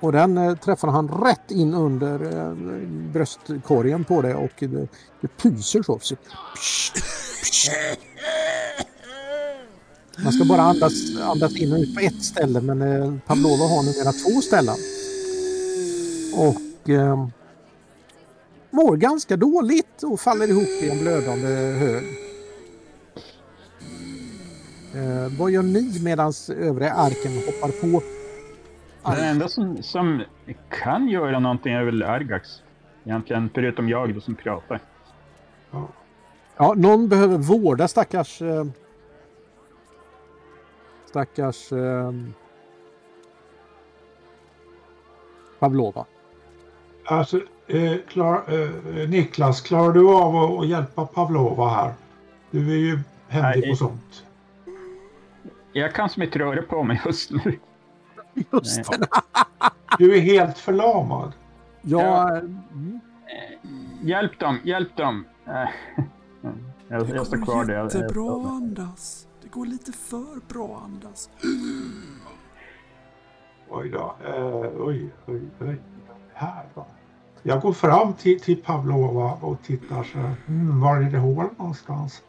[0.00, 2.54] Och den eh, träffar han rätt in under eh,
[3.12, 4.88] bröstkorgen på det och det,
[5.20, 5.98] det pyser så.
[6.02, 6.16] så
[6.54, 7.70] psh, psh.
[10.24, 10.92] Man ska bara andas,
[11.22, 14.76] andas in och ut på ett ställe men eh, Pavlova har numera två ställen.
[16.36, 17.26] Och eh,
[18.70, 21.48] mår ganska dåligt och faller ihop i en blödande
[21.78, 22.04] hög.
[24.94, 28.02] Eh, vad gör ni medan övriga arken hoppar på?
[29.16, 30.22] Den enda som, som
[30.68, 32.62] kan göra någonting är väl Argax.
[33.04, 34.80] Egentligen, förutom jag då som pratar.
[35.70, 35.88] Ja.
[36.56, 38.42] Ja, någon behöver vårda stackars...
[38.42, 38.64] Eh,
[41.06, 41.72] stackars...
[41.72, 42.12] Eh,
[45.58, 46.06] Pavlova.
[47.04, 47.40] Alltså,
[47.74, 51.92] eh, klar, eh, Niklas, klarar du av att, att hjälpa Pavlova här?
[52.50, 52.98] Du är ju
[53.28, 53.70] händig Nej.
[53.70, 54.24] på sånt.
[55.72, 57.58] Jag kan som inte röra på mig just nu.
[58.52, 59.08] Just det.
[59.98, 61.32] Du är helt förlamad.
[61.82, 63.00] Ja, mm.
[64.02, 65.24] Hjälp dem, hjälp dem!
[65.46, 65.52] Eh,
[66.88, 67.74] Jag, Det jag står går kvar där.
[67.74, 68.06] Jag- jättebra
[68.36, 69.26] att jag- andas.
[69.42, 71.30] Det går lite för bra att andas.
[73.68, 74.14] Oj då.
[74.26, 75.76] Eh, oj, oj, oj.
[76.32, 76.86] Här då.
[77.42, 80.34] Jag går fram till, till Pavlova och tittar så här.
[80.48, 82.22] Mm, var är det hål någonstans?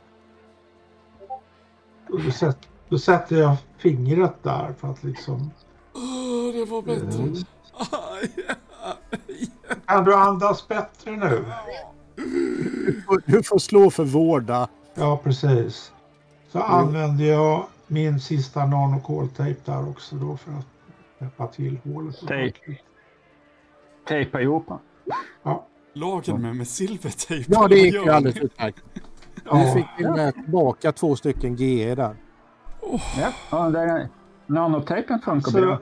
[2.10, 2.58] Och då, sätt,
[2.90, 5.52] då sätter jag fingret där för att liksom...
[5.94, 7.24] Åh, det var bättre.
[7.24, 7.36] Mm.
[7.92, 9.48] Aj, aj.
[9.86, 11.46] Kan du andas bättre nu?
[13.26, 14.68] du får slå för vårda.
[14.94, 15.92] Ja, precis.
[16.52, 20.66] Så använder jag min sista nanokoltejp där också då för att
[21.20, 22.28] täppa till hålet.
[22.28, 22.78] Tejp.
[24.08, 24.84] Tejpa ihop honom.
[25.44, 27.46] Ja, Lagen med, med silvertejp.
[27.48, 28.84] Ja, det gick ju alldeles utmärkt.
[28.96, 29.02] Nu
[29.44, 29.74] ja.
[29.74, 32.16] fick vi med tillbaka två stycken GE där.
[33.18, 34.10] Ja, ja där,
[34.46, 35.80] nanotejpen funkar bra.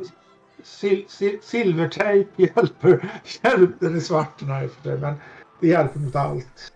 [0.78, 3.12] Sil, sil, silvertejp hjälper,
[3.44, 5.16] hjälper i svartorna i för sig, men
[5.60, 6.74] det hjälper mot allt.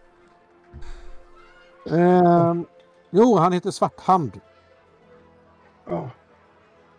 [1.92, 2.66] Ehm,
[3.10, 4.40] jo, han heter Svarthand.
[5.90, 6.10] Ja.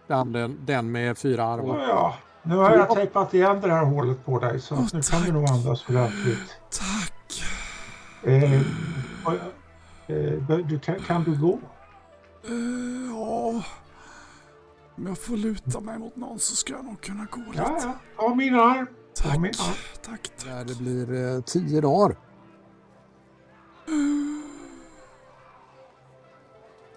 [0.06, 1.80] Den, den, den med fyra armar.
[1.80, 2.14] ja,
[2.44, 5.32] nu har jag tejpat igen det här hålet på dig så Åh, nu kan du
[5.32, 6.56] nog andas ordentligt.
[6.70, 7.42] Tack.
[8.22, 8.60] Eh, eh,
[10.68, 11.58] du, kan, kan du gå?
[12.44, 12.50] Eh,
[13.10, 13.62] ja.
[14.96, 17.62] Om jag får luta mig mot någon så ska jag nog kunna gå lite.
[17.62, 17.94] Ja, ja.
[18.16, 18.86] Ta min arm.
[19.22, 19.66] Ta min Tack.
[19.66, 19.74] arm.
[20.02, 20.44] Tack, tack.
[20.44, 22.16] Där det blir eh, tio dagar.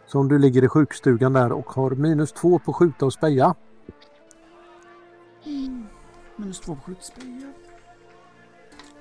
[0.07, 3.55] Så om du ligger i sjukstugan där och har minus två på skjuta och speja.
[6.37, 7.53] Minus två på skjutspeja.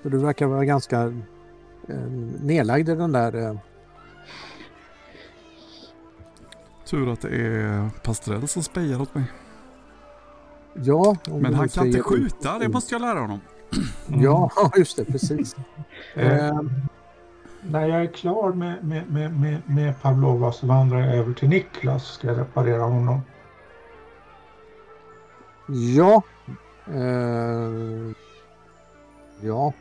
[0.03, 1.01] Så du verkar vara ganska
[1.89, 1.97] eh,
[2.41, 3.35] nedlagd i den där.
[3.35, 3.57] Eh,
[6.85, 9.25] Tur att det är Pastrell som spejar åt mig.
[10.75, 13.41] ja, om Men han kan inte skjuta, det måste jag lära honom.
[14.09, 15.57] Ja, just det, precis.
[16.15, 16.61] Eh, Eh,
[17.63, 21.49] när jag är klar med, med, med, med, med Pavlova så vandrar jag över till
[21.49, 22.07] Niklas.
[22.07, 23.21] Ska jag reparera honom.
[25.97, 26.23] Ja.
[26.95, 28.13] Eh,
[29.41, 29.73] ja.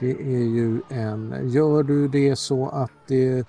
[0.00, 1.50] Det är ju en...
[1.50, 3.46] Gör du det så att det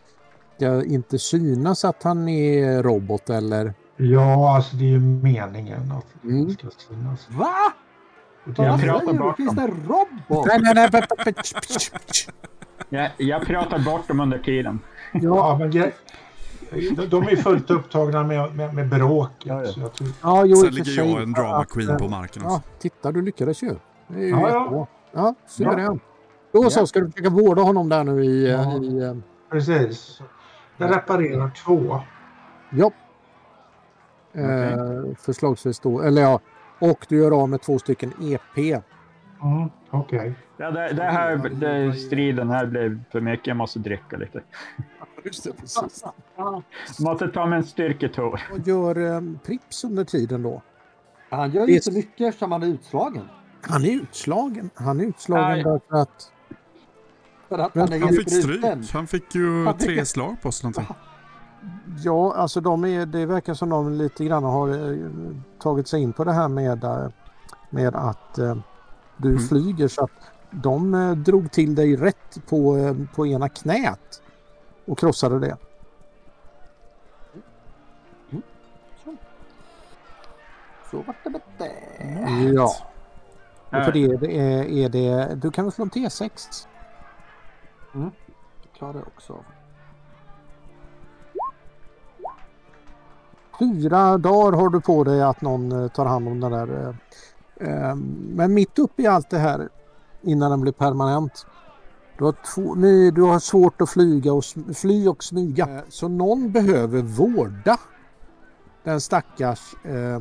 [0.58, 3.74] ska inte synas att han är robot eller?
[3.98, 6.50] Ja, alltså det är ju meningen att det Mm.
[6.54, 7.28] ska synas.
[7.30, 7.54] Va?
[8.46, 9.56] Och det Jag är, pratar bort Finns dem.
[9.56, 10.48] det en robot?
[10.48, 11.04] Nej, nej, nej.
[12.90, 14.80] Jag, jag pratar bort dem under tiden.
[15.14, 15.72] Ja, men
[16.72, 19.36] de, de är fullt upptagna med, med, med bråket.
[19.46, 19.72] Ja, ja.
[19.78, 22.44] Jag tror, ja jo, Sen ligger jag en drama att, queen eh, på marken.
[22.46, 22.70] Ja, Alltså.
[22.80, 23.76] titta du lyckades ju.
[24.08, 25.36] Det är ju Ja, ja.
[25.58, 25.98] Ja.
[26.54, 26.86] Då så, Ja.
[26.86, 28.46] ska du försöka vårda honom där nu i...
[28.46, 28.84] eh, Ja.
[28.84, 29.16] i eh,
[29.52, 30.22] precis.
[30.78, 32.00] Jag reparerar två.
[32.70, 32.92] ja.
[34.34, 36.40] Eh, förslagsvis då, eller ja.
[36.80, 38.84] Och du gör av med två stycken EP.
[39.44, 40.34] Mm, Okej.
[40.58, 43.48] Ja, det, det här det, striden här blev för mycket.
[43.48, 44.42] Jag måste dricka lite.
[45.24, 46.04] Just det, precis.
[47.00, 48.42] Måste ta mig en styrketår.
[48.52, 50.62] Vad gör eh, Prips under tiden då?
[51.30, 53.24] Han gör ju inte mycket eftersom han är utslagen.
[53.62, 54.70] Han är utslagen.
[54.76, 55.64] Han är utslagen Nej.
[55.64, 56.32] därför att...
[57.50, 58.92] För att han är Han fick stryk.
[58.94, 60.96] Han fick ju Han fick- tre slag på sig någonting.
[62.04, 64.98] Ja, alltså de är, det verkar som de lite grann har eh,
[65.60, 67.08] tagit sig in på det här med, eh,
[67.70, 68.56] med att eh,
[69.22, 69.48] du Mm.
[69.48, 70.12] flyger så att
[70.52, 74.22] de eh, drog till dig rätt på, eh, på ena knät
[74.86, 75.58] och krossade det.
[80.92, 81.72] Så vart det med det.
[82.54, 82.76] Ja.
[83.66, 85.36] Och för det, det är, är det...
[85.36, 86.68] Du kan väl slå en T6?
[88.78, 89.46] Klarar jag också av.
[93.60, 96.96] Fyra dagar har du på dig att någon eh, tar hand om den där.
[97.62, 97.96] Eh, eh,
[98.36, 99.70] Men mitt uppe i allt det här
[100.22, 101.46] innan den blir permanent.
[102.18, 104.44] Du har, två, nej, du har svårt att flyga och,
[104.76, 105.70] fly och smyga.
[105.70, 107.78] Eh, Så någon behöver vårda
[108.84, 110.20] den stackars, eh,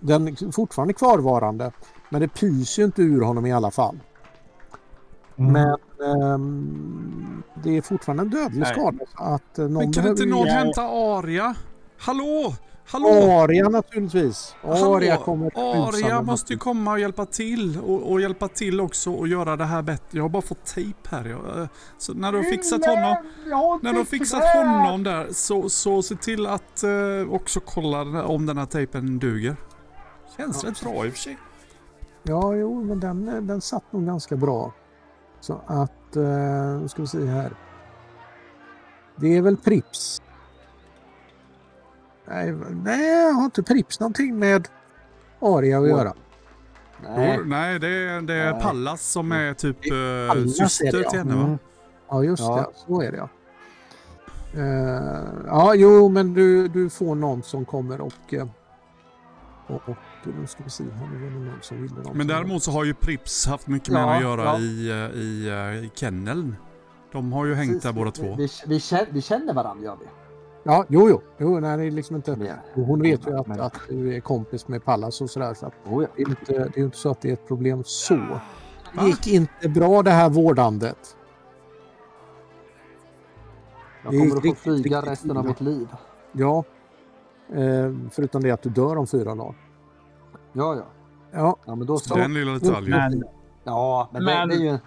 [0.00, 1.72] den fortfarande kvarvarande.
[2.10, 4.00] Men det pyser ju inte ur honom i alla fall.
[5.36, 5.52] Mm.
[5.52, 5.78] Men
[6.32, 9.04] ehm, det är fortfarande en dödlig skada.
[9.14, 11.54] Att eh, någon Men kan inte någon hämta Aria?
[11.98, 12.54] Hallå?
[12.86, 13.08] Hallå?
[13.08, 14.56] Aria naturligtvis.
[14.62, 15.24] Aria Hallå?
[15.24, 15.50] kommer
[15.88, 19.64] Aria måste ju komma och hjälpa till och, och hjälpa till också och göra det
[19.64, 20.18] här bättre.
[20.18, 21.24] Jag har bara fått tejp här.
[21.24, 21.68] Jag, eh,
[21.98, 23.16] så när du har fixat honom,
[23.82, 28.46] när du har fixat honom där så, så se till att eh, också kolla om
[28.46, 29.56] den här tejpen duger.
[30.36, 31.38] Känns rätt bra i och för sig.
[32.22, 34.72] Ja, jo, men den, den satt nog ganska bra.
[35.40, 36.22] Så att, eh,
[36.80, 37.52] nu ska vi se här.
[39.16, 40.22] Det är väl Prips.
[42.28, 44.68] Nej, nej, jag har inte Prips någonting med
[45.40, 46.14] Aria att göra.
[47.02, 47.36] Nej.
[47.38, 48.60] Jo, nej, det är, det är.
[48.60, 49.90] Pallas som är typ eh,
[50.28, 51.10] Pallas är det, syster ja.
[51.10, 51.44] till henne va?
[51.44, 51.58] Mm.
[52.08, 52.56] Ja, just Ja.
[52.56, 52.78] det.
[52.86, 53.28] Så är det ja.
[54.56, 58.34] Eh, ja, jo, men du, du får någon som kommer och...
[58.34, 58.46] eh,
[59.66, 59.96] och, och
[60.40, 61.20] nu ska vi se här.
[61.20, 62.16] Var det någon som ville någonting.
[62.16, 64.58] Men däremot så har ju Prips haft mycket med Ja, att göra ja.
[64.58, 65.50] i, eh, i
[65.84, 66.56] uh, kenneln.
[67.12, 68.34] De har ju hängt där båda två.
[68.38, 70.06] Vi, vi, känner, vi känner varandra gör vi.
[70.66, 71.20] Ja, jo, jo.
[71.38, 72.56] jo nej, det är liksom inte...
[72.74, 75.54] Och hon vet ju att, Men- att du är kompis med Pallas och sådär.
[75.54, 76.08] Så att Oh, ja.
[76.16, 78.20] det, är inte, det är ju inte så att det är ett problem så.
[78.98, 81.16] Det gick inte bra det här vårdandet.
[84.02, 85.88] Jag kommer att få flyga riktigt resten av mitt liv.
[86.32, 86.64] Ja.
[87.54, 89.54] Eh, förutom det att du dör om fyra dagar.
[90.52, 90.84] Ja, ja.
[91.32, 92.14] Ja, Ja, men då så.
[92.14, 92.90] Den lilla detaljen.
[92.90, 93.24] Men
[93.64, 94.78] Ja, men, Men- Det, det är ju...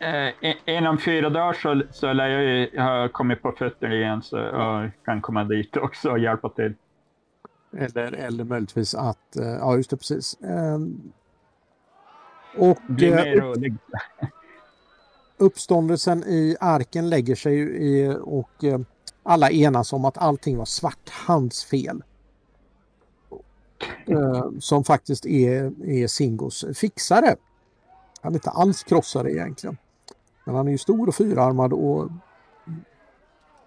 [0.00, 4.36] eh, inom fyra dagar så, så lär jag ju ha kommit på fötter igen så
[4.36, 6.74] jag kan komma dit också och hjälpa till.
[7.78, 9.36] eller, eller möjligtvis att...
[9.36, 10.40] Eh, ja, just det, precis.
[10.40, 10.78] Eh,
[12.56, 13.74] och Bli eh, mer rolig.
[15.36, 18.78] uppståndelsen i arken lägger sig ju i, och eh,
[19.22, 22.02] alla enas om att allting var Svarthands fel.
[24.06, 27.36] Eh, som faktiskt är, är Singos fixare.
[28.20, 29.76] Han är inte alls krossare egentligen.
[30.46, 32.10] Men han är ju stor och fyrarmad och,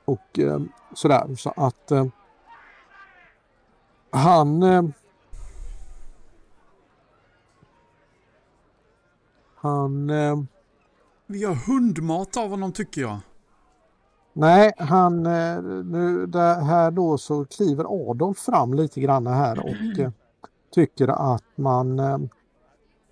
[0.05, 0.59] och eh,
[0.93, 1.35] sådär.
[1.35, 2.05] Så att eh,
[4.11, 4.83] han eh,
[9.55, 10.37] han eh,
[11.25, 13.17] Vi har hundmat av honom tycker jag.
[14.33, 19.99] Nej, han, eh, nu där, här då så kliver Adolf fram lite grann här och
[19.99, 20.11] eh,
[20.71, 21.99] tycker att man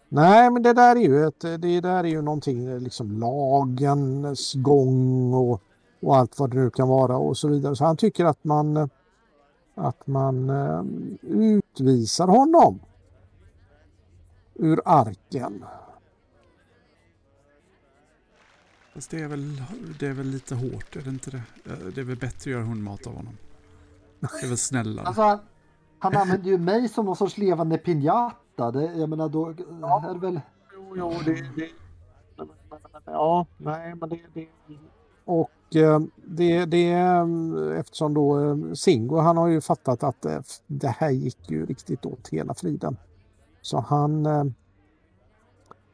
[0.10, 4.54] Nej, men det där är ju ett, det där är ju någonting eh, liksom lagens
[4.54, 5.62] gång och,
[6.02, 7.76] och allt vad det nu kan vara och så vidare.
[7.76, 8.88] Så han tycker att man eh,
[9.76, 10.84] att man eh,
[11.22, 12.80] utvisar honom
[14.54, 15.66] ur arken.
[18.94, 19.62] Fast det är, väl,
[20.00, 21.42] det är väl lite hårt, är det inte det?
[21.96, 23.38] Det är väl bättre att göra hundmat av honom.
[24.20, 25.06] Det är väl snällare.
[25.06, 25.40] Alltså,
[26.00, 27.78] han, använder ju mig som någon sorts levande
[28.58, 28.72] pinjata.
[28.72, 30.42] Det, jag menar då är det väl...
[30.74, 31.70] Jo, jo, det, det,
[33.06, 34.48] ja, nej, men det, det
[35.26, 36.92] och eh, det, det
[37.80, 42.06] eftersom då eh, Singo, han har ju fattat att eh, det här gick ju riktigt
[42.06, 42.98] åt hela friden.
[43.62, 44.26] Så han,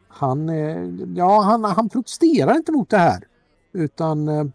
[0.08, 0.50] han,
[1.16, 3.28] ja, han, han protesterar inte mot det här
[3.72, 4.46] utan eh,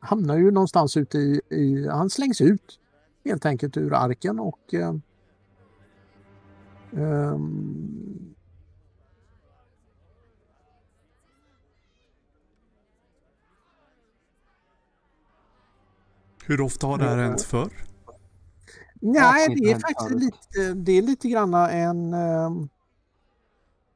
[0.00, 2.78] hamnar ju någonstans ute i, i, han slängs ut
[3.24, 4.94] helt enkelt ur arken och eh,
[6.92, 8.34] Ehm,
[16.44, 17.72] Hur ofta har det här hänt förr?
[19.00, 22.14] nej, det är faktiskt lite, det är lite grann en...
[22.14, 22.68] Um,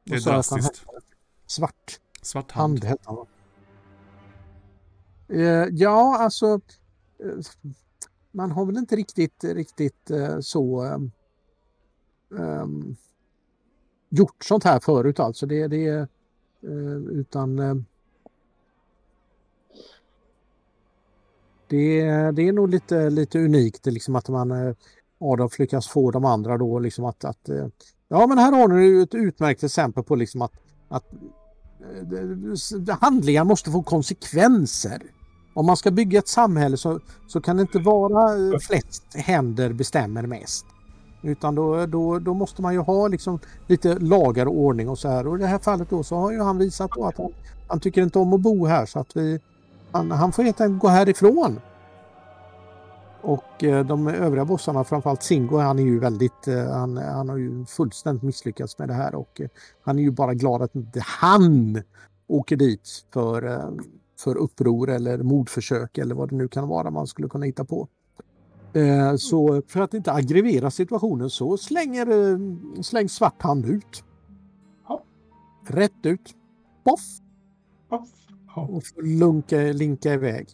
[0.05, 0.85] Det är drastiskt.
[1.47, 2.85] Svart Svart hand.
[2.85, 3.27] hand hette han?
[5.29, 6.61] Eh, ja, alltså
[8.33, 10.85] man har väl inte riktigt, riktigt eh, så...
[12.29, 12.97] um,
[14.09, 15.47] gjort sånt här förut alltså.
[15.47, 16.07] Det, det eh,
[17.11, 17.57] utan...
[21.69, 24.75] det, det är nog lite, lite unikt liksom att man
[25.19, 27.49] Adolf lyckas få de andra då liksom att, att
[28.09, 30.53] ja men här har ni ett utmärkt exempel på liksom att,
[30.89, 31.13] att
[33.01, 35.03] handlingar måste få konsekvenser.
[35.55, 39.73] Om man ska bygga ett samhälle så, så kan det inte vara eh, flest händer
[39.73, 40.67] bestämmer mest.
[41.23, 45.09] Utan då, då, då måste man ju ha liksom lite lagar och ordning och så
[45.09, 45.27] här.
[45.27, 47.33] Och i det här fallet då så har ju han visat på att han,
[47.69, 49.41] han tycker inte om att bo här så att vi,
[49.91, 51.61] han, han får helt enkelt gå härifrån.
[53.23, 57.37] Och eh, de övriga bossarna, framförallt Singo, han är ju väldigt, eh, han, han har
[57.37, 59.41] ju fullständigt misslyckats med det här och
[59.83, 61.83] han är ju bara glad att inte han
[62.27, 63.43] åker dit för,
[64.25, 67.89] för uppror eller mordförsök eller vad det nu kan vara man skulle kunna hitta på.
[68.73, 72.33] Eh, Så för att inte aggravera situationen så slänger
[73.01, 74.05] eh, svart hand ut.
[74.89, 75.03] Ja.
[75.67, 76.35] Rätt ut.
[76.85, 77.01] Poff!
[77.91, 78.07] Ja.
[78.57, 80.49] Och får lunka, linka iväg.